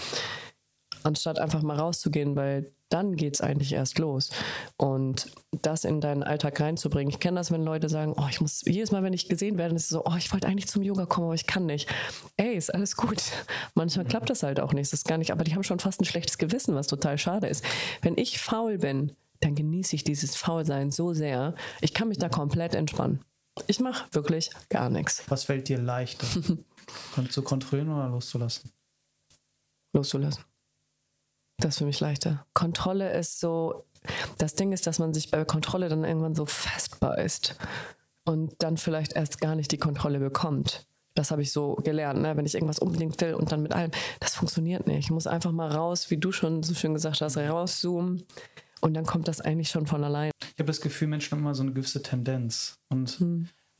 [1.02, 4.30] anstatt einfach mal rauszugehen, weil dann geht es eigentlich erst los.
[4.76, 5.30] Und
[5.62, 7.10] das in deinen Alltag reinzubringen.
[7.10, 9.74] Ich kenne das, wenn Leute sagen, oh, ich muss, jedes Mal, wenn ich gesehen werde,
[9.74, 11.88] ist es so, oh, ich wollte eigentlich zum Yoga kommen, aber ich kann nicht.
[12.36, 13.22] Ey, ist alles gut.
[13.74, 14.92] Manchmal klappt das halt auch nicht.
[14.92, 17.46] Das ist gar nicht, aber die haben schon fast ein schlechtes Gewissen, was total schade
[17.46, 17.64] ist.
[18.02, 21.54] Wenn ich faul bin, dann genieße ich dieses Faulsein so sehr.
[21.80, 23.24] Ich kann mich da komplett entspannen.
[23.66, 25.22] Ich mache wirklich gar nichts.
[25.28, 26.26] Was fällt dir leichter?
[27.30, 28.70] Zu kontrollieren oder loszulassen?
[29.92, 30.44] loszulassen.
[31.62, 32.44] Das ist für mich leichter.
[32.54, 33.84] Kontrolle ist so,
[34.36, 37.56] das Ding ist, dass man sich bei Kontrolle dann irgendwann so festbeißt
[38.24, 40.86] und dann vielleicht erst gar nicht die Kontrolle bekommt.
[41.14, 42.36] Das habe ich so gelernt, ne?
[42.36, 44.98] wenn ich irgendwas unbedingt will und dann mit allem, das funktioniert nicht.
[44.98, 48.24] Ich muss einfach mal raus, wie du schon so schön gesagt hast, rauszoomen
[48.80, 50.32] und dann kommt das eigentlich schon von allein.
[50.40, 52.80] Ich habe das Gefühl, Menschen haben immer so eine gewisse Tendenz.
[52.88, 53.20] Und,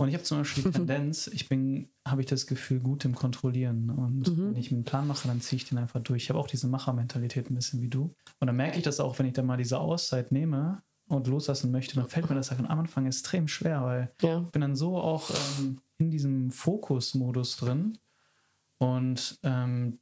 [0.03, 3.15] und ich habe zum Beispiel die Tendenz, ich bin, habe ich das Gefühl, gut im
[3.15, 3.91] Kontrollieren.
[3.91, 6.25] Und wenn ich einen Plan mache, dann ziehe ich den einfach durch.
[6.25, 8.15] Ich habe auch diese Machermentalität ein bisschen wie du.
[8.41, 11.71] Und dann merke ich das auch, wenn ich dann mal diese Auszeit nehme und loslassen
[11.71, 14.43] möchte, dann fällt mir das am Anfang extrem schwer, weil Ja.
[14.43, 17.99] ich bin dann so auch ähm, in diesem Fokusmodus drin.
[18.79, 19.99] Und ähm,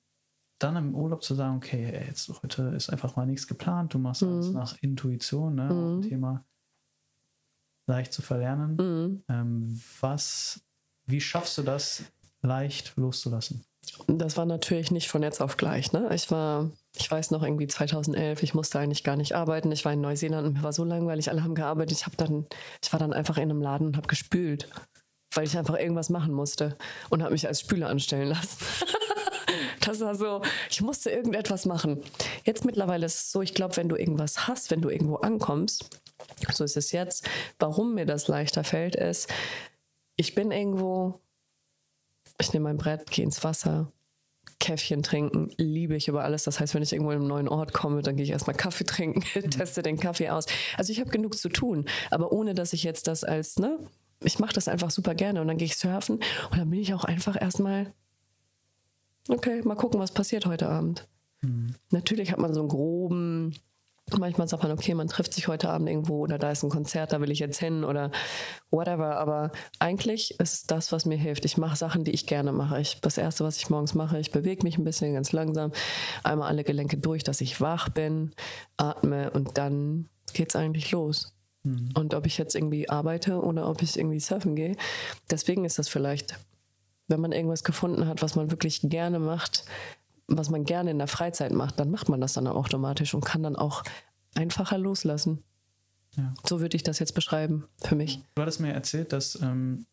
[0.59, 4.23] dann im Urlaub zu sagen, okay, jetzt heute ist einfach mal nichts geplant, du machst
[4.23, 5.69] alles nach Intuition, ne?
[5.99, 6.45] Ein Thema
[7.91, 8.77] leicht zu verlernen.
[8.77, 9.23] Mhm.
[9.29, 10.61] Ähm, was,
[11.07, 12.05] wie schaffst du das,
[12.41, 13.65] leicht loszulassen?
[14.07, 15.93] Das war natürlich nicht von jetzt auf gleich.
[15.93, 16.09] Ne?
[16.15, 19.73] Ich war, ich weiß noch irgendwie 2011, ich musste eigentlich gar nicht arbeiten.
[19.73, 21.99] Ich war in Neuseeland und mir war so langweilig, alle haben gearbeitet.
[21.99, 22.47] Ich, hab dann,
[22.83, 24.69] ich war dann einfach in einem Laden und habe gespült,
[25.35, 26.77] weil ich einfach irgendwas machen musste
[27.11, 28.59] und habe mich als Spüler anstellen lassen.
[29.85, 32.03] das war so, ich musste irgendetwas machen.
[32.45, 36.01] Jetzt mittlerweile ist es so, ich glaube, wenn du irgendwas hast, wenn du irgendwo ankommst,
[36.53, 39.29] so ist es jetzt, warum mir das leichter fällt, ist,
[40.17, 41.21] ich bin irgendwo,
[42.39, 43.93] ich nehme mein Brett, gehe ins Wasser,
[44.59, 46.45] Käffchen trinken, liebe ich über alles.
[46.45, 48.85] Das heißt, wenn ich irgendwo in einen neuen Ort komme, dann gehe ich erstmal Kaffee
[48.85, 50.47] trinken, teste den Kaffee aus.
[50.77, 53.79] Also ich habe genug zu tun, aber ohne dass ich jetzt das als, ne,
[54.23, 56.17] ich mache das einfach super gerne und dann gehe ich surfen
[56.51, 57.93] und dann bin ich auch einfach erstmal,
[59.29, 61.09] okay, mal gucken, was passiert heute Abend.
[61.91, 63.55] Natürlich hat man so einen groben,
[64.19, 67.13] manchmal sagt man, okay, man trifft sich heute Abend irgendwo oder da ist ein Konzert,
[67.13, 68.11] da will ich jetzt hin oder
[68.71, 69.19] whatever.
[69.19, 71.45] Aber eigentlich ist es das, was mir hilft.
[71.45, 72.81] Ich mache Sachen, die ich gerne mache.
[72.81, 75.73] Ich, das Erste, was ich morgens mache, ich bewege mich ein bisschen ganz langsam,
[76.23, 78.33] einmal alle Gelenke durch, dass ich wach bin,
[78.77, 81.33] atme und dann geht's eigentlich los.
[81.63, 84.77] Und ob ich jetzt irgendwie arbeite oder ob ich irgendwie surfen gehe,
[85.31, 86.39] deswegen ist das vielleicht,
[87.07, 89.65] wenn man irgendwas gefunden hat, was man wirklich gerne macht,
[90.37, 93.25] was man gerne in der Freizeit macht, dann macht man das dann auch automatisch und
[93.25, 93.83] kann dann auch
[94.35, 95.43] einfacher loslassen.
[96.17, 96.35] Ja.
[96.47, 98.21] So würde ich das jetzt beschreiben für mich.
[98.35, 99.87] Du hattest mir erzählt, dass ähm,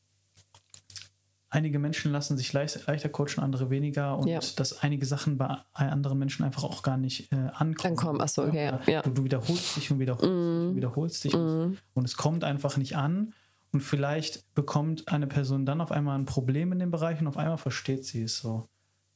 [1.49, 4.39] einige Menschen lassen sich leicht, leichter coachen, andere weniger und Ja.
[4.55, 7.97] dass einige Sachen bei anderen Menschen einfach auch gar nicht äh, ankommen.
[7.97, 9.01] Ankommen, ach so, okay, ja, ja.
[9.01, 10.29] Du, du wiederholst dich und wiederholst dich
[10.69, 13.33] und wiederholst dich und, und es kommt einfach nicht an
[13.71, 17.37] und vielleicht bekommt eine Person dann auf einmal ein Problem in dem Bereich und auf
[17.37, 18.67] einmal versteht sie es so.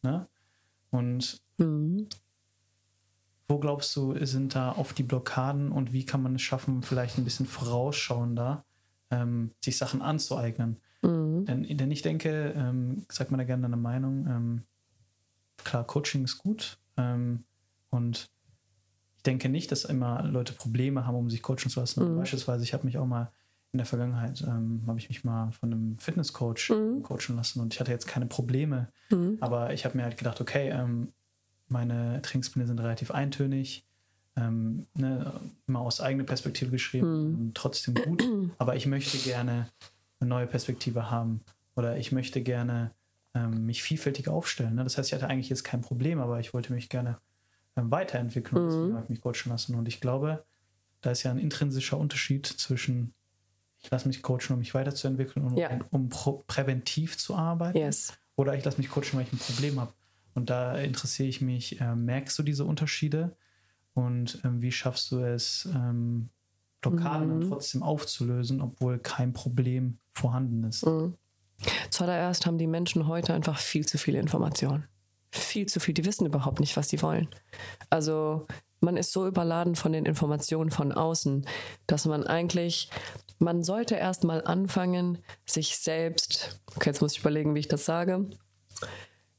[0.03, 0.27] Ne?
[0.91, 2.08] Und Mhm.
[3.47, 7.17] wo glaubst du, sind da oft die Blockaden und wie kann man es schaffen, vielleicht
[7.17, 8.63] ein bisschen vorausschauender
[9.10, 10.77] ähm, sich Sachen anzueignen?
[11.01, 11.45] Mhm.
[11.45, 14.63] Denn, denn ich denke, ähm, sag mal da gerne deine Meinung, ähm,
[15.58, 17.43] klar, Coaching ist gut ähm,
[17.89, 18.30] und
[19.17, 22.13] ich denke nicht, dass immer Leute Probleme haben, um sich coachen zu lassen.
[22.13, 22.17] Mhm.
[22.17, 23.32] Beispielsweise, ich habe mich auch mal
[23.73, 27.03] in der Vergangenheit, ähm, habe ich mich mal von einem Fitnesscoach Mhm.
[27.03, 29.38] coachen lassen und ich hatte jetzt keine Probleme, Mhm.
[29.39, 31.10] aber ich habe mir halt gedacht, okay, ähm,
[31.67, 33.86] meine Trainingspläne sind relativ eintönig,
[34.36, 37.51] ähm, ne, immer aus eigener Perspektive geschrieben, Mhm.
[37.53, 38.23] trotzdem gut,
[38.57, 39.67] aber ich möchte gerne
[40.19, 41.41] eine neue Perspektive haben
[41.75, 42.91] oder ich möchte gerne
[43.34, 44.75] ähm, mich vielfältig aufstellen.
[44.75, 44.84] Ne?
[44.84, 47.17] Das heißt, ich hatte eigentlich jetzt kein Problem, aber ich wollte mich gerne
[47.77, 48.95] ähm, weiterentwickeln und deswegen Mhm.
[48.95, 49.75] habe ich mich coachen lassen.
[49.75, 50.43] Und ich glaube,
[50.99, 53.13] da ist ja ein intrinsischer Unterschied zwischen
[53.83, 55.69] ich lasse mich coachen, um mich weiterzuentwickeln und Ja.
[55.91, 57.77] um präventiv zu arbeiten.
[57.77, 58.13] Yes.
[58.35, 59.93] Oder ich lasse mich coachen, weil ich ein Problem habe.
[60.33, 63.35] Und da interessiere ich mich, äh, merkst du diese Unterschiede?
[63.93, 66.29] Und ähm, wie schaffst du es, ähm,
[66.79, 67.49] Blockaden Mhm.
[67.49, 70.85] trotzdem aufzulösen, obwohl kein Problem vorhanden ist?
[70.85, 71.15] Mhm.
[71.89, 74.85] Zuallererst haben die Menschen heute einfach viel zu viele Informationen.
[75.31, 75.93] Viel zu viel.
[75.93, 77.27] Die wissen überhaupt nicht, was sie wollen.
[77.89, 78.47] Also
[78.81, 81.45] man ist so überladen von den Informationen von außen,
[81.87, 82.89] dass man eigentlich,
[83.39, 87.85] man sollte erst mal anfangen, sich selbst, okay, jetzt muss ich überlegen, wie ich das
[87.85, 88.25] sage,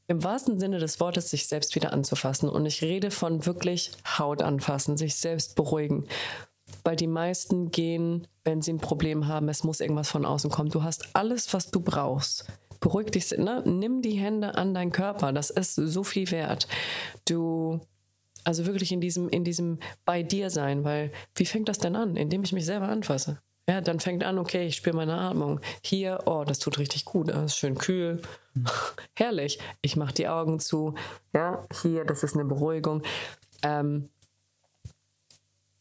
[0.07, 2.49] im wahrsten Sinne des Wortes sich selbst wieder anzufassen.
[2.49, 6.07] Und ich rede von wirklich Haut anfassen, sich selbst beruhigen.
[6.83, 10.69] Weil die meisten gehen, wenn sie ein Problem haben, es muss irgendwas von außen kommen.
[10.69, 12.45] Du hast alles, was du brauchst.
[12.81, 13.63] Beruhig dich, ne?
[13.65, 15.31] nimm die Hände an deinen Körper.
[15.31, 16.67] Das ist so viel wert.
[17.25, 17.79] Du,
[18.43, 22.15] also wirklich in diesem, in diesem bei dir sein, weil wie fängt das denn an?
[22.15, 23.41] Indem ich mich selber anfasse.
[23.67, 25.61] Ja, dann fängt an, okay, ich spüre meine Atmung.
[25.81, 28.21] Hier, oh, das tut richtig gut, das ist schön kühl.
[29.15, 29.59] Herrlich.
[29.81, 30.95] Ich mache die Augen zu.
[31.33, 33.03] Ja, hier, das ist eine Beruhigung.
[33.61, 34.09] Ähm,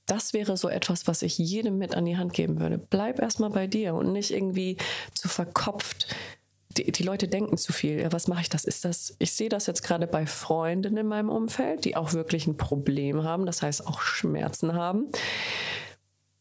[0.06, 2.78] das wäre so etwas, was ich jedem mit an die Hand geben würde.
[2.78, 4.76] Bleib erstmal bei dir und nicht irgendwie
[5.14, 6.14] zu verkopft.
[6.76, 8.00] Die, die Leute denken zu viel.
[8.00, 8.64] Ja, was mache ich das?
[8.64, 9.14] Ist das?
[9.18, 13.24] Ich sehe das jetzt gerade bei Freunden in meinem Umfeld, die auch wirklich ein Problem
[13.24, 15.08] haben, das heißt auch Schmerzen haben.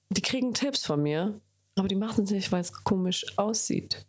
[0.09, 1.39] Die kriegen Tipps von mir,
[1.75, 4.05] aber die machen es nicht, weil es komisch aussieht.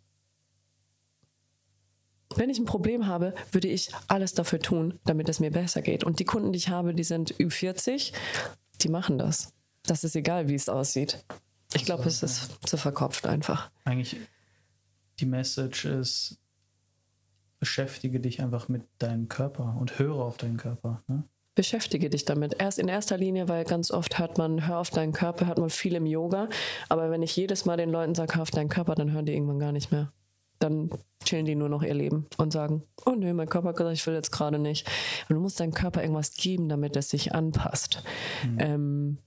[2.35, 6.03] Wenn ich ein Problem habe, würde ich alles dafür tun, damit es mir besser geht.
[6.03, 8.11] Und die Kunden, die ich habe, die sind Ü40,
[8.81, 9.53] die machen das.
[9.83, 11.23] Das ist egal, wie es aussieht.
[11.75, 13.69] Ich glaube, es ist zu verkopft einfach.
[13.85, 14.17] Eigentlich
[15.23, 16.37] die Message ist,
[17.59, 21.01] beschäftige dich einfach mit deinem Körper und höre auf deinen Körper.
[21.07, 21.23] Ne?
[21.55, 22.55] Beschäftige dich damit.
[22.59, 25.69] Erst in erster Linie, weil ganz oft hört man, hör auf deinen Körper, hört man
[25.69, 26.49] viel im Yoga.
[26.89, 29.33] Aber wenn ich jedes Mal den Leuten sage, hör auf deinen Körper, dann hören die
[29.33, 30.11] irgendwann gar nicht mehr.
[30.59, 30.89] Dann
[31.23, 34.05] chillen die nur noch ihr Leben und sagen, oh nö, mein Körper hat gesagt, ich
[34.05, 34.89] will jetzt gerade nicht.
[35.29, 38.03] Und du musst deinem Körper irgendwas geben, damit es sich anpasst.
[38.57, 39.19] Ähm,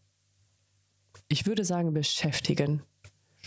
[1.29, 2.83] ich würde sagen, beschäftigen.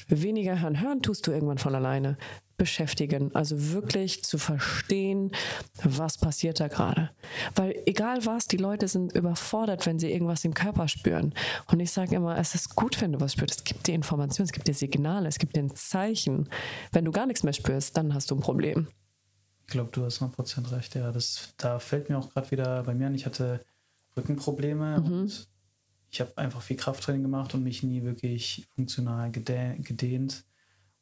[0.09, 0.81] Weniger hören.
[0.81, 2.17] Hören tust du irgendwann von alleine.
[2.57, 3.33] Beschäftigen.
[3.33, 5.31] Also wirklich zu verstehen,
[5.81, 7.09] was passiert da gerade.
[7.55, 11.33] Weil egal was, die Leute sind überfordert, wenn sie irgendwas im Körper spüren.
[11.71, 13.59] Und ich sage immer, es ist gut, wenn du was spürst.
[13.59, 16.49] Es gibt dir Informationen, es gibt dir Signale, es gibt dir ein Zeichen.
[16.91, 18.87] Wenn du gar nichts mehr spürst, dann hast du ein Problem.
[19.65, 20.95] Ich glaube, du hast 100% recht.
[20.95, 23.15] Ja, das, da fällt mir auch gerade wieder bei mir an.
[23.15, 23.63] Ich hatte
[24.17, 25.05] Rückenprobleme Mhm.
[25.05, 25.47] und
[26.11, 30.43] ich habe einfach viel Krafttraining gemacht und mich nie wirklich funktional gedeh- gedehnt.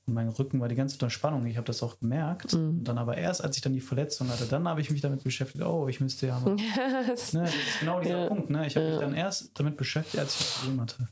[0.05, 1.45] Und mein Rücken war die ganze Zeit unter Spannung.
[1.47, 2.53] Ich habe das auch gemerkt.
[2.53, 2.69] Mhm.
[2.69, 5.23] Und dann aber erst, als ich dann die Verletzung hatte, dann habe ich mich damit
[5.23, 6.55] beschäftigt, oh, ich müsste ja mal.
[6.57, 8.27] Ne, das ist genau dieser Ja.
[8.27, 8.49] Punkt.
[8.49, 8.65] Ne?
[8.67, 11.07] Ich habe mich dann erst damit beschäftigt, als ich ein Problem hatte.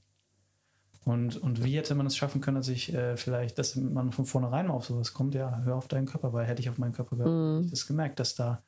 [1.04, 4.26] Und, und wie hätte man es schaffen können, dass ich äh, vielleicht, dass man von
[4.26, 5.36] vornherein mal auf sowas kommt?
[5.36, 7.56] Ja, hör auf deinen Körper, weil hätte ich auf meinen Körper gehört, Mhm.
[7.58, 8.64] hätte ich das gemerkt, dass da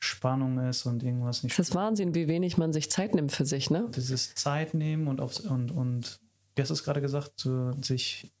[0.00, 3.44] Spannung ist und irgendwas nicht Es ist Wahnsinn, wie wenig man sich Zeit nimmt für
[3.44, 3.88] sich, ne?
[3.94, 6.20] Dieses Zeit nehmen und, aufs, und, und
[6.54, 7.48] wie hast du es gerade gesagt,
[7.82, 8.32] sich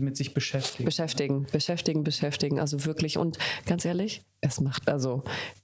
[0.00, 0.84] mit sich beschäftigen.
[0.84, 2.60] Beschäftigen, beschäftigen, beschäftigen.
[2.60, 3.18] Also wirklich.
[3.18, 5.22] Und ganz ehrlich, es macht, also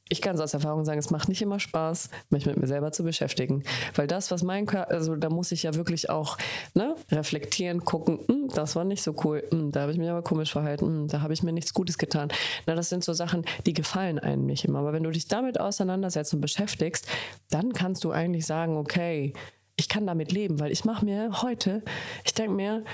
[0.08, 2.92] ich kann es aus Erfahrung sagen, es macht nicht immer Spaß, mich mit mir selber
[2.92, 3.64] zu beschäftigen.
[3.94, 6.38] Weil das, was mein Körper, also da muss ich ja wirklich auch
[6.74, 10.22] ne, reflektieren, gucken, hm, das war nicht so cool, hm, da habe ich mich aber
[10.22, 12.28] komisch verhalten, hm, da habe ich mir nichts Gutes getan.
[12.66, 14.78] Na, das sind so Sachen, die gefallen einem nicht immer.
[14.78, 17.06] Aber wenn du dich damit auseinandersetzt und beschäftigst,
[17.50, 19.34] dann kannst du eigentlich sagen, okay,
[19.76, 21.82] ich kann damit leben, weil ich mache mir heute,
[22.24, 22.84] ich denke mir,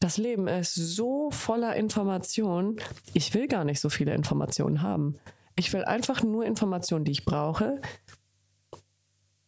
[0.00, 2.76] das Leben ist so voller Informationen.
[3.14, 5.18] Ich will gar nicht so viele Informationen haben.
[5.56, 7.80] Ich will einfach nur Informationen, die ich brauche,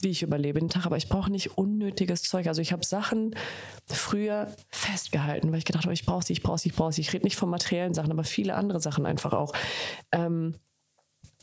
[0.00, 2.46] wie ich überlebe den Tag, aber ich brauche nicht unnötiges Zeug.
[2.46, 3.36] Also ich habe Sachen
[3.86, 7.02] früher festgehalten, weil ich gedacht habe, ich brauche sie, ich brauche sie, ich brauche sie.
[7.02, 9.52] Ich rede nicht von materiellen Sachen, aber viele andere Sachen einfach auch.
[10.10, 10.56] Ähm,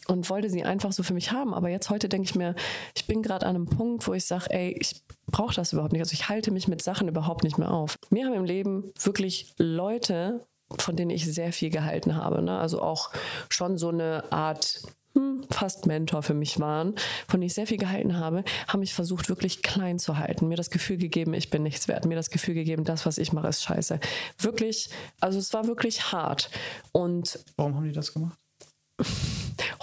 [0.08, 1.54] und wollte sie einfach so für mich haben.
[1.54, 2.56] Aber jetzt heute denke ich mir,
[2.96, 6.02] ich bin gerade an einem Punkt, wo ich sage, ey, ich brauche das überhaupt nicht.
[6.02, 7.98] Also ich halte mich mit Sachen überhaupt nicht mehr auf.
[8.10, 10.46] Mir haben im Leben wirklich Leute,
[10.78, 12.42] von denen ich sehr viel gehalten habe.
[12.42, 12.58] Ne?
[12.58, 13.12] Also auch
[13.50, 14.82] schon so eine Art
[15.14, 16.96] hm, fast Mentor für mich waren,
[17.28, 20.48] von denen ich sehr viel gehalten habe, haben mich versucht, wirklich klein zu halten.
[20.48, 22.06] Mir das Gefühl gegeben, ich bin nichts wert.
[22.06, 24.00] Mir das Gefühl gegeben, das, was ich mache, ist scheiße.
[24.40, 24.90] Wirklich,
[25.20, 26.50] also es war wirklich hart.
[26.92, 28.38] Und Warum haben die das gemacht?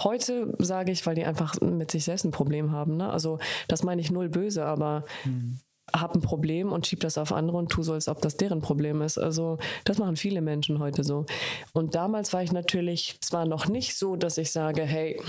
[0.05, 2.95] Heute sage ich, weil die einfach mit sich selbst ein Problem haben.
[2.95, 3.09] Ne?
[3.09, 5.57] Also das meine ich null böse, aber hm.
[5.93, 8.61] habe ein Problem und schieb das auf andere und tu so, als ob das deren
[8.61, 9.17] Problem ist.
[9.17, 11.25] Also das machen viele Menschen heute so.
[11.73, 15.19] Und damals war ich natürlich zwar noch nicht so, dass ich sage, hey,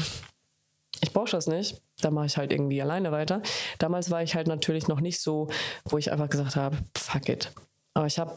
[1.01, 1.81] ich brauche das nicht.
[2.03, 3.41] Da mache ich halt irgendwie alleine weiter.
[3.79, 5.49] Damals war ich halt natürlich noch nicht so,
[5.87, 7.51] wo ich einfach gesagt habe, fuck it.
[7.95, 8.37] Aber ich habe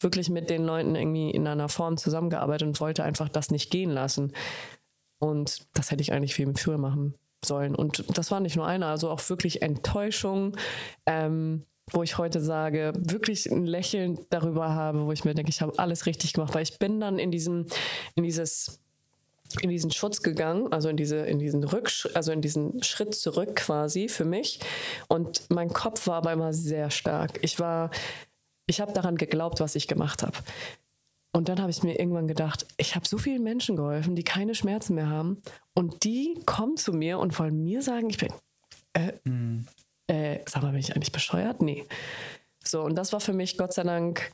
[0.00, 3.90] wirklich mit den Leuten irgendwie in einer Form zusammengearbeitet und wollte einfach das nicht gehen
[3.90, 4.32] lassen.
[5.20, 7.76] Und das hätte ich eigentlich viel früher machen sollen.
[7.76, 10.56] Und das war nicht nur einer, also auch wirklich Enttäuschung,
[11.06, 15.60] ähm, wo ich heute sage, wirklich ein Lächeln darüber habe, wo ich mir denke, ich
[15.60, 17.66] habe alles richtig gemacht, weil ich bin dann in diesem,
[18.14, 18.80] in dieses
[19.62, 23.56] in diesen Schutz gegangen, also in diese, in diesen Rücksch also in diesen Schritt zurück
[23.56, 24.60] quasi für mich.
[25.08, 27.40] Und mein Kopf war aber immer sehr stark.
[27.42, 27.90] Ich war,
[28.66, 30.36] ich habe daran geglaubt, was ich gemacht habe.
[31.32, 34.54] Und dann habe ich mir irgendwann gedacht, ich habe so vielen Menschen geholfen, die keine
[34.54, 35.40] Schmerzen mehr haben.
[35.74, 38.32] Und die kommen zu mir und wollen mir sagen, ich bin,
[38.94, 39.66] äh, mhm.
[40.08, 41.62] äh, sag mal, bin ich eigentlich bescheuert?
[41.62, 41.84] Nee.
[42.64, 44.32] So, und das war für mich, Gott sei Dank,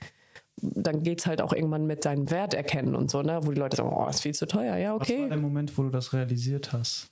[0.56, 3.40] dann geht es halt auch irgendwann mit seinem Wert erkennen und so, ne?
[3.42, 4.76] wo die Leute sagen, oh, ist viel zu teuer.
[4.76, 5.16] Ja, okay.
[5.16, 7.10] Was war der Moment, wo du das realisiert hast?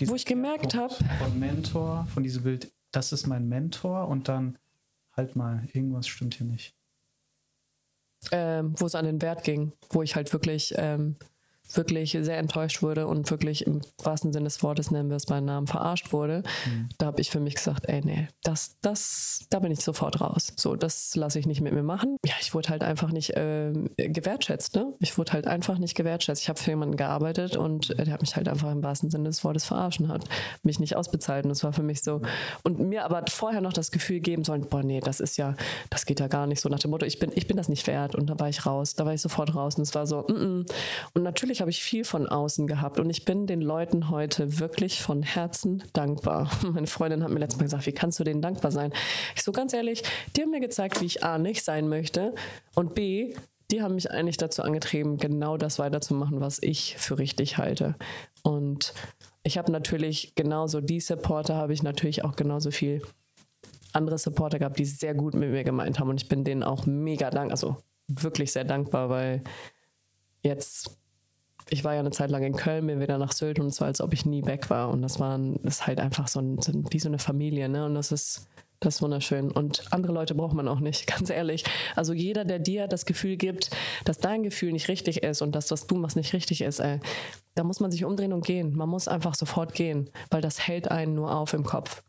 [0.00, 0.92] Diese wo ich gemerkt habe.
[0.92, 4.58] Von Mentor, von diesem Bild, das ist mein Mentor und dann
[5.12, 6.74] halt mal, irgendwas stimmt hier nicht
[8.30, 11.16] ähm, wo es an den Wert ging, wo ich halt wirklich ähm,
[11.76, 15.44] wirklich sehr enttäuscht wurde und wirklich im wahrsten Sinne des Wortes, nennen wir es beim
[15.44, 16.88] Namen, verarscht wurde, mhm.
[16.98, 20.52] da habe ich für mich gesagt, ey, nee, das, das, da bin ich sofort raus.
[20.56, 22.16] So, das lasse ich nicht mit mir machen.
[22.24, 24.92] Ja, ich wurde halt einfach nicht äh, gewertschätzt, ne?
[25.00, 26.42] Ich wurde halt einfach nicht gewertschätzt.
[26.42, 29.28] Ich habe für jemanden gearbeitet und äh, der hat mich halt einfach im wahrsten Sinne
[29.28, 30.24] des Wortes verarschen, hat
[30.62, 32.20] mich nicht ausbezahlt und das war für mich so.
[32.62, 35.54] Und mir aber vorher noch das Gefühl geben sollen, boah, nee, das ist ja,
[35.90, 37.86] das geht ja gar nicht so nach dem Motto, ich bin, ich bin das nicht
[37.86, 40.22] wert und da war ich raus, da war ich sofort raus und es war so,
[40.22, 40.72] mm -mm.
[41.14, 45.00] und natürlich habe ich viel von außen gehabt und ich bin den Leuten heute wirklich
[45.00, 46.50] von Herzen dankbar.
[46.72, 48.92] Meine Freundin hat mir letztes Mal gesagt, wie kannst du denen dankbar sein?
[49.34, 50.02] Ich so ganz ehrlich,
[50.36, 52.34] die haben mir gezeigt, wie ich A nicht sein möchte
[52.74, 53.34] und B,
[53.70, 57.94] die haben mich eigentlich dazu angetrieben, genau das weiterzumachen, was ich für richtig halte.
[58.42, 58.92] Und
[59.44, 63.02] ich habe natürlich genauso die Supporter, habe ich natürlich auch genauso viel
[63.92, 66.10] andere Supporter gehabt, die sehr gut mit mir gemeint haben.
[66.10, 67.76] Und ich bin denen auch mega dankbar, also
[68.08, 69.42] wirklich sehr dankbar, weil
[70.42, 70.98] jetzt
[71.72, 73.88] ich war ja eine Zeit lang in Köln, bin wieder nach Sylt und es war,
[73.88, 74.90] als ob ich nie weg war.
[74.90, 76.58] Und das war das ist halt einfach so, ein,
[76.90, 77.86] wie so eine Familie, ne?
[77.86, 78.46] Und das ist,
[78.80, 79.50] das ist wunderschön.
[79.50, 81.64] Und andere Leute braucht man auch nicht, ganz ehrlich.
[81.96, 83.70] Also jeder, der dir das Gefühl gibt,
[84.04, 87.00] dass dein Gefühl nicht richtig ist und das, was du machst, nicht richtig ist, ey,
[87.54, 88.76] da muss man sich umdrehen und gehen.
[88.76, 92.02] Man muss einfach sofort gehen, weil das hält einen nur auf im Kopf.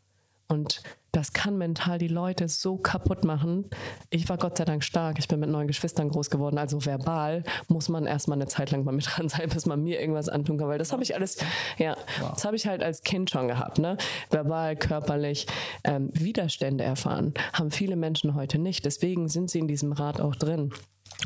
[0.46, 0.82] Und
[1.14, 3.70] das kann mental die Leute so kaputt machen.
[4.10, 5.18] Ich war Gott sei Dank stark.
[5.18, 6.58] Ich bin mit neun Geschwistern groß geworden.
[6.58, 10.00] Also verbal muss man erstmal eine Zeit lang bei mir dran sein, bis man mir
[10.00, 10.68] irgendwas antun kann.
[10.68, 11.38] Weil das habe ich alles,
[11.78, 12.32] ja, wow.
[12.32, 13.78] das habe ich halt als Kind schon gehabt.
[13.78, 13.96] Ne?
[14.30, 15.46] Verbal, körperlich
[15.84, 17.32] ähm, Widerstände erfahren.
[17.52, 18.84] Haben viele Menschen heute nicht.
[18.84, 20.72] Deswegen sind sie in diesem Rat auch drin.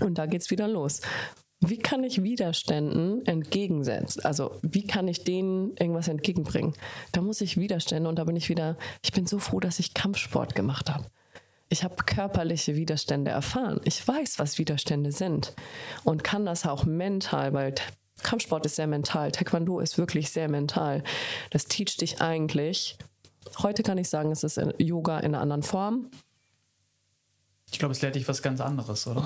[0.01, 1.01] Und da geht es wieder los.
[1.61, 4.25] Wie kann ich Widerständen entgegensetzen?
[4.25, 6.75] Also wie kann ich denen irgendwas entgegenbringen?
[7.13, 9.93] Da muss ich Widerstände und da bin ich wieder, ich bin so froh, dass ich
[9.93, 11.07] Kampfsport gemacht habe.
[11.69, 13.81] Ich habe körperliche Widerstände erfahren.
[13.85, 15.53] Ich weiß, was Widerstände sind
[16.05, 17.75] und kann das auch mental, weil
[18.23, 19.33] Kampfsport ist sehr mental.
[19.33, 21.03] Taekwondo ist wirklich sehr mental.
[21.51, 22.97] Das teacht dich eigentlich.
[23.63, 26.11] Heute kann ich sagen, es ist Yoga in einer anderen Form.
[27.71, 29.25] Ich glaube, es lehrt dich was ganz anderes, oder?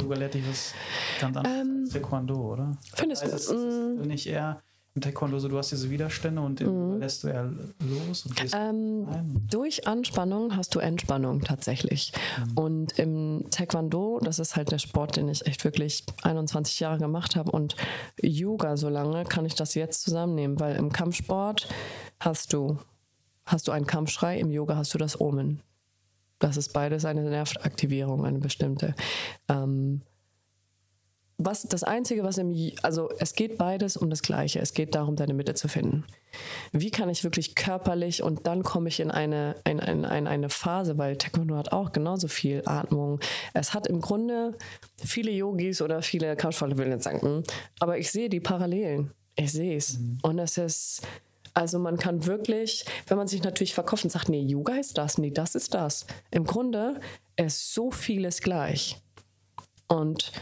[0.00, 0.72] Yoga lehrt dich was
[1.20, 2.76] ganz anderes ähm, als Taekwondo, oder?
[2.94, 3.26] Findest du?
[3.26, 4.06] Es ist mm.
[4.06, 4.62] nicht eher
[4.96, 7.00] im Taekwondo so, du hast diese Widerstände und mhm.
[7.00, 9.06] lässt du eher los und gehst ähm,
[9.50, 12.12] Durch Anspannung hast du Entspannung tatsächlich.
[12.38, 12.58] Mhm.
[12.58, 17.36] Und im Taekwondo, das ist halt der Sport, den ich echt wirklich 21 Jahre gemacht
[17.36, 17.76] habe und
[18.22, 21.68] Yoga so lange, kann ich das jetzt zusammennehmen, weil im Kampfsport
[22.18, 22.78] hast du,
[23.44, 25.60] hast du einen Kampfschrei, im Yoga hast du das Omen.
[26.38, 28.94] Das ist beides eine Nervaktivierung, eine bestimmte.
[29.48, 30.02] Ähm,
[31.38, 34.58] was das Einzige, was im, also es geht beides um das Gleiche.
[34.58, 36.04] Es geht darum, deine Mitte zu finden.
[36.72, 40.48] Wie kann ich wirklich körperlich und dann komme ich in eine, in, in, in eine
[40.48, 43.20] Phase, weil Taekwondo hat auch genauso viel Atmung.
[43.52, 44.56] Es hat im Grunde
[44.96, 47.42] viele Yogis oder viele Couchfalle will jetzt sagen, hm,
[47.80, 49.12] aber ich sehe die Parallelen.
[49.36, 49.98] Ich sehe es.
[49.98, 50.18] Mhm.
[50.22, 51.02] Und es ist,
[51.56, 55.16] also man kann wirklich, wenn man sich natürlich verkauft und sagt, nee, Yoga ist das,
[55.16, 56.04] nee, das ist das.
[56.30, 57.00] Im Grunde
[57.36, 59.00] ist so vieles gleich.
[59.88, 60.32] Und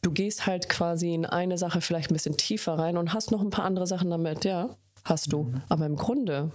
[0.00, 3.42] du gehst halt quasi in eine Sache vielleicht ein bisschen tiefer rein und hast noch
[3.42, 5.42] ein paar andere Sachen damit, ja, hast du.
[5.42, 5.62] Mhm.
[5.68, 6.52] Aber im Grunde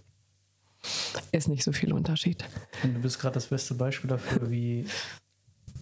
[1.32, 2.44] ist nicht so viel Unterschied.
[2.82, 4.88] Und du bist gerade das beste Beispiel dafür, wie,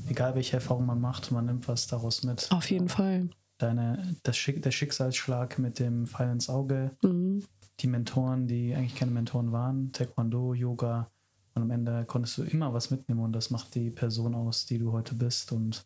[0.09, 2.51] egal welche Erfahrung man macht, man nimmt was daraus mit.
[2.51, 3.29] Auf jeden Fall.
[3.59, 7.45] Deine, das Schick, der Schicksalsschlag mit dem Pfeil ins Auge, mhm.
[7.81, 11.09] Die Mentoren, die eigentlich keine Mentoren waren, Taekwondo, Yoga.
[11.55, 14.77] Und am Ende konntest du immer was mitnehmen und das macht die Person aus, die
[14.77, 15.51] du heute bist.
[15.51, 15.85] Und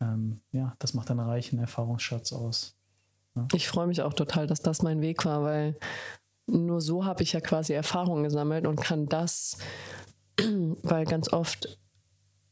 [0.00, 2.76] ähm, ja, das macht einen reichen Erfahrungsschatz aus.
[3.34, 3.48] Ja.
[3.52, 5.76] Ich freue mich auch total, dass das mein Weg war, weil
[6.46, 9.58] nur so habe ich ja quasi Erfahrungen gesammelt und kann das,
[10.82, 11.78] weil ganz oft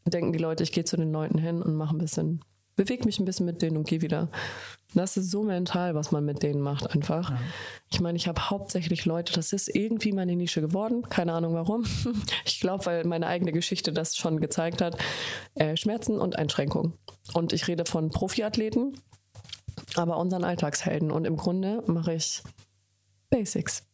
[0.05, 2.45] denken die Leute, ich gehe zu den Leuten hin und mache ein bisschen,
[2.77, 4.29] bewege mich ein bisschen mit denen und gehe wieder.
[4.95, 7.31] Das ist so mental, was man mit denen macht einfach.
[7.31, 7.41] Ja.
[7.91, 11.85] Ich meine, ich habe hauptsächlich Leute, das ist irgendwie meine Nische geworden, keine Ahnung warum.
[12.45, 14.97] Ich glaube, weil meine eigene Geschichte das schon gezeigt hat.
[15.55, 16.95] Äh, Schmerzen und Einschränkungen.
[17.35, 18.99] Und ich rede von Profiathleten,
[19.97, 21.11] aber unseren Alltagshelden.
[21.11, 22.43] Und im Grunde mache ich
[23.31, 23.85] Basics.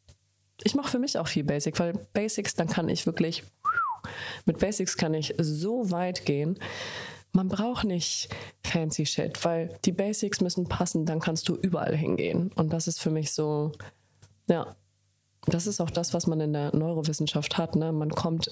[0.63, 3.43] Ich mache für mich auch viel Basic, weil Basics, dann kann ich wirklich,
[4.45, 6.59] mit Basics kann ich so weit gehen.
[7.33, 8.29] Man braucht nicht
[8.63, 12.51] fancy Shit, weil die Basics müssen passen, dann kannst du überall hingehen.
[12.55, 13.73] Und das ist für mich so,
[14.49, 14.77] ja,
[15.47, 17.75] das ist auch das, was man in der Neurowissenschaft hat.
[17.75, 17.93] Ne?
[17.93, 18.51] Man kommt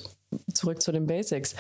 [0.53, 1.55] zurück zu den Basics.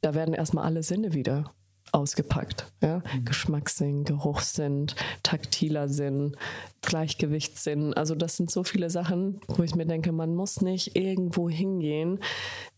[0.00, 1.52] Da werden erstmal alle Sinne wieder
[1.92, 2.66] ausgepackt.
[2.82, 2.98] Ja?
[2.98, 3.24] Mhm.
[3.24, 4.86] Geschmackssinn, Geruchssinn,
[5.22, 6.36] taktiler Sinn,
[6.82, 7.92] Gleichgewichtssinn.
[7.94, 12.20] Also das sind so viele Sachen, wo ich mir denke, man muss nicht irgendwo hingehen,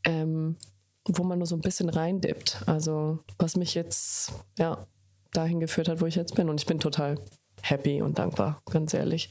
[0.04, 0.56] ähm,
[1.06, 2.62] wo man nur so ein bisschen reindippt.
[2.66, 4.86] Also was mich jetzt ja
[5.32, 6.48] dahin geführt hat, wo ich jetzt bin.
[6.48, 7.18] Und ich bin total
[7.62, 9.30] happy und dankbar, ganz ehrlich.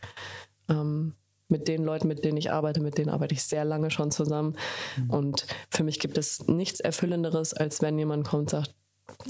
[0.70, 1.14] Ähm,
[1.48, 4.56] mit den Leuten, mit denen ich arbeite, mit denen arbeite ich sehr lange schon zusammen.
[4.98, 5.10] Mhm.
[5.10, 8.76] Und für mich gibt es nichts Erfüllenderes, als wenn jemand kommt und sagt,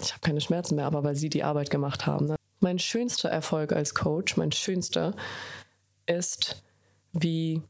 [0.01, 2.27] ich habe keine Schmerzen mehr, aber weil sie die Arbeit gemacht haben.
[2.27, 2.35] Ne?
[2.59, 5.15] Mein schönster Erfolg als Coach, mein schönster,
[6.05, 6.63] ist,
[7.11, 7.61] wie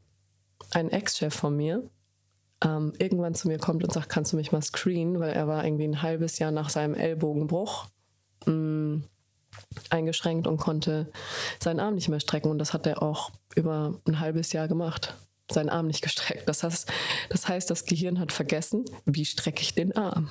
[0.70, 1.88] ein Ex-Chef von mir
[2.64, 5.64] ähm, irgendwann zu mir kommt und sagt, kannst du mich mal screenen, weil er war
[5.64, 7.86] irgendwie ein halbes Jahr nach seinem Ellbogenbruch
[8.46, 9.04] mh, mm,
[9.90, 11.10] eingeschränkt und konnte
[11.60, 12.50] seinen Arm nicht mehr strecken.
[12.50, 15.14] Und das hat er auch über ein halbes Jahr gemacht
[15.52, 16.48] seinen Arm nicht gestreckt.
[16.48, 16.90] Das heißt,
[17.28, 20.28] das heißt, das Gehirn hat vergessen, wie strecke ich den Arm.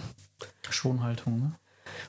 [0.69, 1.55] Schonhaltung, ne?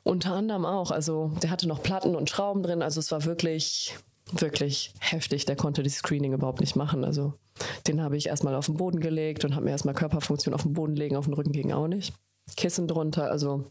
[0.04, 0.90] Unter anderem auch.
[0.90, 2.82] Also der hatte noch Platten und Schrauben drin.
[2.82, 3.96] Also es war wirklich,
[4.40, 5.44] wirklich heftig.
[5.44, 7.04] Der konnte die Screening überhaupt nicht machen.
[7.04, 7.34] Also
[7.86, 10.72] den habe ich erstmal auf den Boden gelegt und habe mir erstmal Körperfunktion auf den
[10.72, 11.16] Boden legen.
[11.16, 12.14] Auf den Rücken ging auch nicht.
[12.56, 13.30] Kissen drunter.
[13.30, 13.64] Also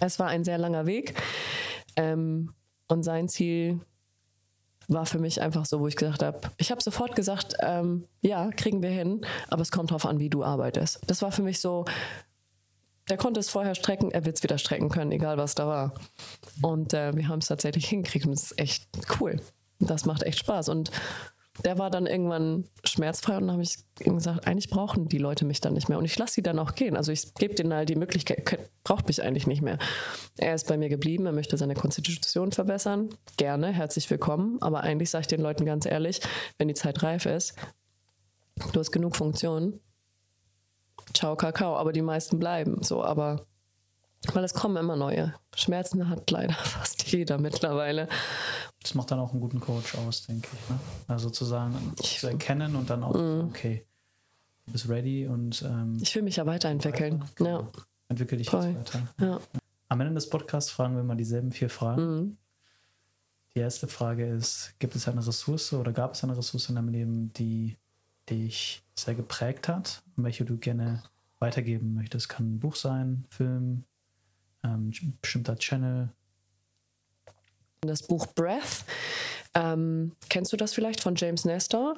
[0.00, 1.14] es war ein sehr langer Weg.
[1.96, 2.52] Ähm,
[2.88, 3.80] und sein Ziel
[4.88, 8.50] war für mich einfach so, wo ich gesagt habe, ich habe sofort gesagt, ähm, ja,
[8.50, 11.00] kriegen wir hin, aber es kommt darauf an, wie du arbeitest.
[11.06, 11.84] Das war für mich so,
[13.10, 15.94] der konnte es vorher strecken, er wird es wieder strecken können, egal was da war.
[16.62, 18.88] Und äh, wir haben es tatsächlich hingekriegt und es ist echt
[19.20, 19.40] cool.
[19.78, 20.68] Das macht echt Spaß.
[20.68, 20.90] Und
[21.64, 25.44] der war dann irgendwann schmerzfrei und dann habe ich ihm gesagt, eigentlich brauchen die Leute
[25.44, 25.98] mich dann nicht mehr.
[25.98, 26.96] Und ich lasse sie dann auch gehen.
[26.96, 29.78] Also ich gebe denen halt die Möglichkeit, braucht mich eigentlich nicht mehr.
[30.36, 33.08] Er ist bei mir geblieben, er möchte seine Konstitution verbessern.
[33.36, 34.58] Gerne, herzlich willkommen.
[34.60, 36.20] Aber eigentlich sage ich den Leuten ganz ehrlich,
[36.58, 37.54] wenn die Zeit reif ist,
[38.72, 39.80] du hast genug Funktionen,
[41.14, 43.46] ciao Kakao, aber die meisten bleiben so, aber
[44.32, 45.34] weil es kommen immer neue.
[45.54, 46.56] Schmerzen hat leider
[47.12, 48.08] jeder mittlerweile.
[48.82, 50.70] Das macht dann auch einen guten Coach aus, denke ich.
[50.70, 50.78] Ne?
[51.08, 53.48] Also zu sagen, zu erkennen und dann auch, mm.
[53.48, 53.84] okay,
[54.66, 57.22] du bist ready und ähm, ich will mich ja weiterentwickeln.
[57.38, 57.68] Weiter, ja.
[58.08, 58.76] Entwickel dich Voll.
[58.78, 59.08] jetzt weiter.
[59.20, 59.40] Ja.
[59.88, 62.02] Am Ende des Podcasts fragen wir mal dieselben vier Fragen.
[62.02, 62.36] Mm.
[63.54, 66.90] Die erste Frage ist: Gibt es eine Ressource oder gab es eine Ressource in deinem
[66.90, 67.76] Leben, die
[68.30, 71.02] dich sehr geprägt hat und welche du gerne
[71.38, 72.28] weitergeben möchtest.
[72.28, 73.84] Kann ein Buch sein, Film,
[74.64, 76.12] ähm, bestimmter Channel.
[77.82, 78.84] Das Buch Breath
[79.54, 81.94] ähm, kennst du das vielleicht von James Nestor?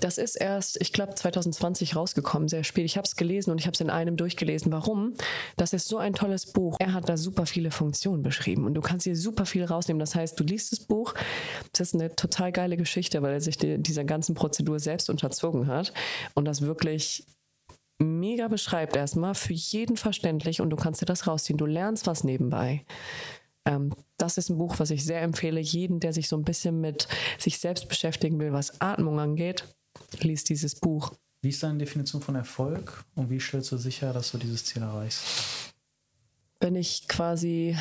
[0.00, 2.84] Das ist erst, ich glaube, 2020 rausgekommen, sehr spät.
[2.84, 4.72] Ich habe es gelesen und ich habe es in einem durchgelesen.
[4.72, 5.14] Warum?
[5.56, 6.76] Das ist so ein tolles Buch.
[6.78, 10.00] Er hat da super viele Funktionen beschrieben und du kannst hier super viel rausnehmen.
[10.00, 11.14] Das heißt, du liest das Buch.
[11.72, 15.68] Das ist eine total geile Geschichte, weil er sich die, dieser ganzen Prozedur selbst unterzogen
[15.68, 15.92] hat
[16.34, 17.26] und das wirklich
[17.98, 21.58] mega beschreibt erstmal, für jeden verständlich und du kannst dir das rausziehen.
[21.58, 22.84] Du lernst was nebenbei.
[23.66, 25.60] Ähm, das ist ein Buch, was ich sehr empfehle.
[25.60, 27.08] Jeden, der sich so ein bisschen mit
[27.38, 29.64] sich selbst beschäftigen will, was Atmung angeht,
[30.20, 31.12] liest dieses Buch.
[31.42, 34.82] Wie ist deine Definition von Erfolg und wie stellst du sicher, dass du dieses Ziel
[34.82, 35.72] erreichst?
[36.60, 37.76] Wenn ich quasi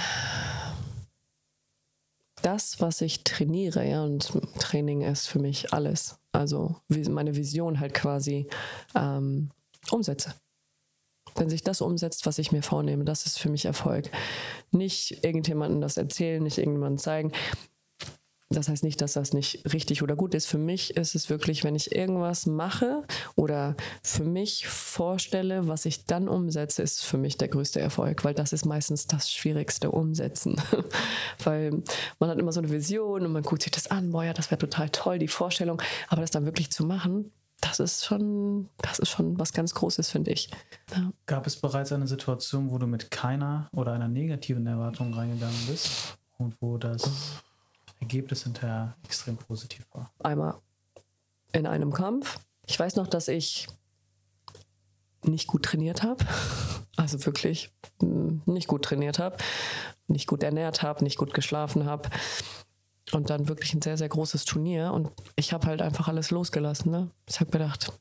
[2.42, 7.94] das, was ich trainiere, ja, und Training ist für mich alles, also meine Vision halt
[7.94, 8.48] quasi
[8.96, 9.52] ähm,
[9.92, 10.36] umsetze.
[11.36, 14.10] Wenn sich das umsetzt, was ich mir vornehme, das ist für mich Erfolg.
[14.72, 17.32] Nicht irgendjemandem das erzählen, nicht irgendjemandem zeigen.
[18.52, 20.48] Das heißt nicht, dass das nicht richtig oder gut ist.
[20.48, 23.04] Für mich ist es wirklich, wenn ich irgendwas mache
[23.36, 28.34] oder für mich vorstelle, was ich dann umsetze, ist für mich der größte Erfolg, weil
[28.34, 30.60] das ist meistens das Schwierigste umsetzen.
[31.44, 31.84] weil
[32.18, 34.50] man hat immer so eine Vision und man guckt sich das an, boah ja, das
[34.50, 37.32] wäre total toll, die Vorstellung, aber das dann wirklich zu machen,
[37.62, 40.50] das ist schon, das ist schon was ganz Großes, finde ich.
[40.92, 41.12] Ja.
[41.26, 46.18] Gab es bereits eine Situation, wo du mit keiner oder einer negativen Erwartung reingegangen bist
[46.38, 47.04] und wo das
[48.00, 50.12] Ergebnis hinterher extrem positiv war?
[50.20, 50.56] Einmal
[51.52, 52.40] in einem Kampf.
[52.66, 53.68] Ich weiß noch, dass ich
[55.24, 56.26] nicht gut trainiert habe.
[56.96, 59.38] Also wirklich hm, nicht gut trainiert habe,
[60.08, 62.10] nicht gut ernährt habe, nicht gut geschlafen habe.
[63.12, 64.92] Und dann wirklich ein sehr, sehr großes Turnier.
[64.94, 66.92] Und ich habe halt einfach alles losgelassen.
[66.92, 67.10] Ne?
[67.28, 67.92] Ich habe gedacht,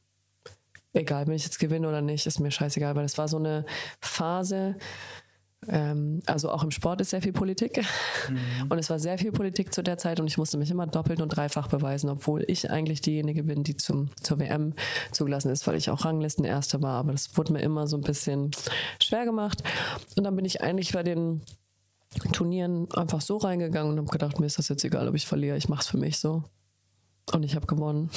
[0.92, 3.64] egal, wenn ich jetzt gewinne oder nicht, ist mir scheißegal, weil es war so eine
[4.00, 4.76] Phase,
[5.66, 7.84] ähm, also auch im Sport ist sehr viel Politik.
[8.28, 8.66] Mhm.
[8.68, 11.20] Und es war sehr viel Politik zu der Zeit und ich musste mich immer doppelt
[11.20, 14.74] und dreifach beweisen, obwohl ich eigentlich diejenige bin, die zum, zur WM
[15.10, 16.98] zugelassen ist, weil ich auch Ranglistenerste war.
[16.98, 18.52] Aber das wurde mir immer so ein bisschen
[19.02, 19.62] schwer gemacht.
[20.16, 21.42] Und dann bin ich eigentlich bei den
[22.20, 25.56] Turnieren einfach so reingegangen und habe gedacht, mir ist das jetzt egal, ob ich verliere,
[25.56, 26.44] ich mache es für mich so.
[27.32, 28.10] Und ich habe gewonnen.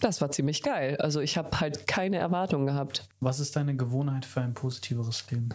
[0.00, 0.96] Das war ziemlich geil.
[0.98, 3.08] Also ich habe halt keine Erwartungen gehabt.
[3.18, 5.48] Was ist deine Gewohnheit für ein positiveres Leben?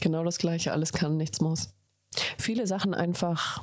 [0.00, 1.72] Genau das gleiche, alles kann, nichts muss.
[2.36, 3.62] Viele Sachen einfach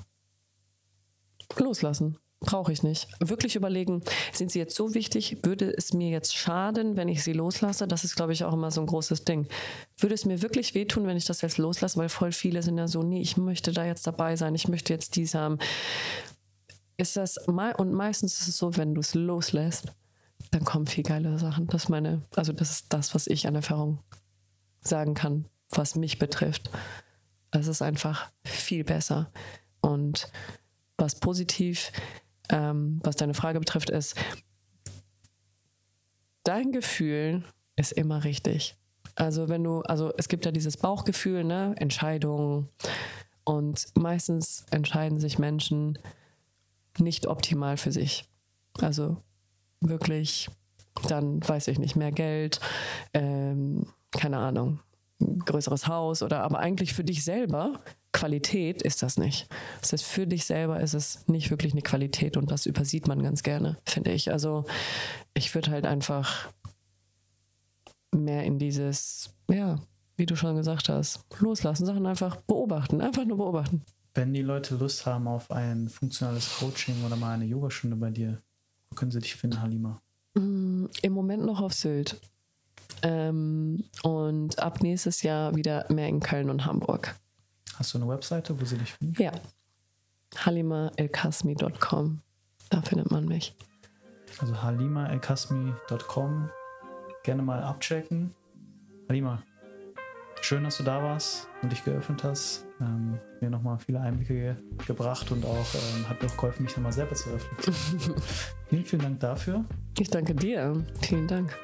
[1.58, 2.18] loslassen.
[2.42, 3.08] Brauche ich nicht.
[3.20, 4.02] Wirklich überlegen,
[4.34, 5.38] sind sie jetzt so wichtig?
[5.44, 7.88] Würde es mir jetzt schaden, wenn ich sie loslasse?
[7.88, 9.48] Das ist, glaube ich, auch immer so ein großes Ding.
[9.98, 11.98] Würde es mir wirklich wehtun, wenn ich das jetzt loslasse?
[12.00, 14.92] Weil voll viele sind ja so, nee, ich möchte da jetzt dabei sein, ich möchte
[14.92, 15.60] jetzt dies haben
[17.02, 19.92] ist das, und meistens ist es so, wenn du es loslässt,
[20.52, 21.68] dann kommen viel geile Sachen.
[21.68, 24.00] Das meine, also das ist das, was ich an Erfahrung
[24.82, 26.70] sagen kann, was mich betrifft.
[27.52, 29.32] Es ist einfach viel besser.
[29.82, 30.32] Und
[30.98, 31.92] was positiv,
[32.52, 34.16] ähm, was deine Frage betrifft, ist,
[36.44, 37.44] dein Gefühl
[37.76, 38.76] ist immer richtig.
[39.16, 42.70] Also wenn du, also es gibt ja dieses Bauchgefühl, ne, Entscheidungen.
[43.44, 45.98] Und meistens entscheiden sich Menschen
[47.00, 48.26] nicht optimal für sich.
[48.80, 49.18] Also
[49.80, 50.50] wirklich
[51.08, 52.60] dann, weiß ich nicht, mehr Geld,
[53.14, 54.80] ähm, keine Ahnung,
[55.46, 57.80] größeres Haus oder aber eigentlich für dich selber
[58.12, 59.48] Qualität ist das nicht.
[59.80, 63.24] Das heißt, für dich selber ist es nicht wirklich eine Qualität und das übersieht man
[63.24, 64.32] ganz gerne, finde ich.
[64.32, 64.66] Also
[65.34, 66.50] ich würde halt einfach
[68.14, 69.80] mehr in dieses, ja,
[70.18, 73.82] wie du schon gesagt hast, loslassen, Sachen einfach beobachten, einfach nur beobachten.
[74.14, 78.42] Wenn die Leute Lust haben auf ein funktionales Coaching oder mal eine Yogastunde bei dir,
[78.90, 80.02] wo können sie dich finden, Halima?
[80.34, 82.20] Mm, Im Moment noch auf Sylt.
[83.04, 87.16] Ähm, und ab nächstes Jahr wieder mehr in Köln und Hamburg.
[87.76, 89.22] Hast du eine Webseite, wo sie dich finden?
[89.22, 89.32] Ja.
[90.36, 92.22] halimaelkasmi.com.
[92.70, 93.56] Da findet man mich.
[94.40, 96.50] Also halimaelkasmi.com.
[97.24, 98.34] Gerne mal abchecken.
[99.10, 99.44] Halima,
[100.42, 104.56] schön, dass du da warst und dich geöffnet hast ähm, mir nochmal viele Einblicke ge
[104.86, 107.76] gebracht und auch ähm, hat mir auch geholfen, mich nochmal selber zu öffnen.
[108.68, 109.66] vielen, vielen Dank dafür.
[110.00, 110.84] Ich danke dir.
[111.02, 111.56] Vielen Dank.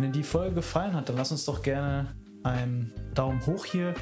[0.00, 3.92] Wenn dir die Folge gefallen hat, dann lass uns doch gerne einen Daumen hoch hier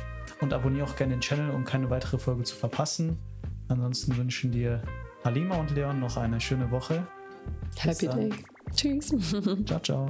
[0.40, 3.18] und abonniere auch gerne den Channel, um keine weitere Folge zu verpassen.
[3.66, 4.80] Ansonsten wünschen dir
[5.24, 7.04] Halima und Leon noch eine schöne Woche.
[7.78, 8.30] Happy Day.
[8.76, 9.12] Tschüss.
[9.66, 10.08] Ciao, ciao.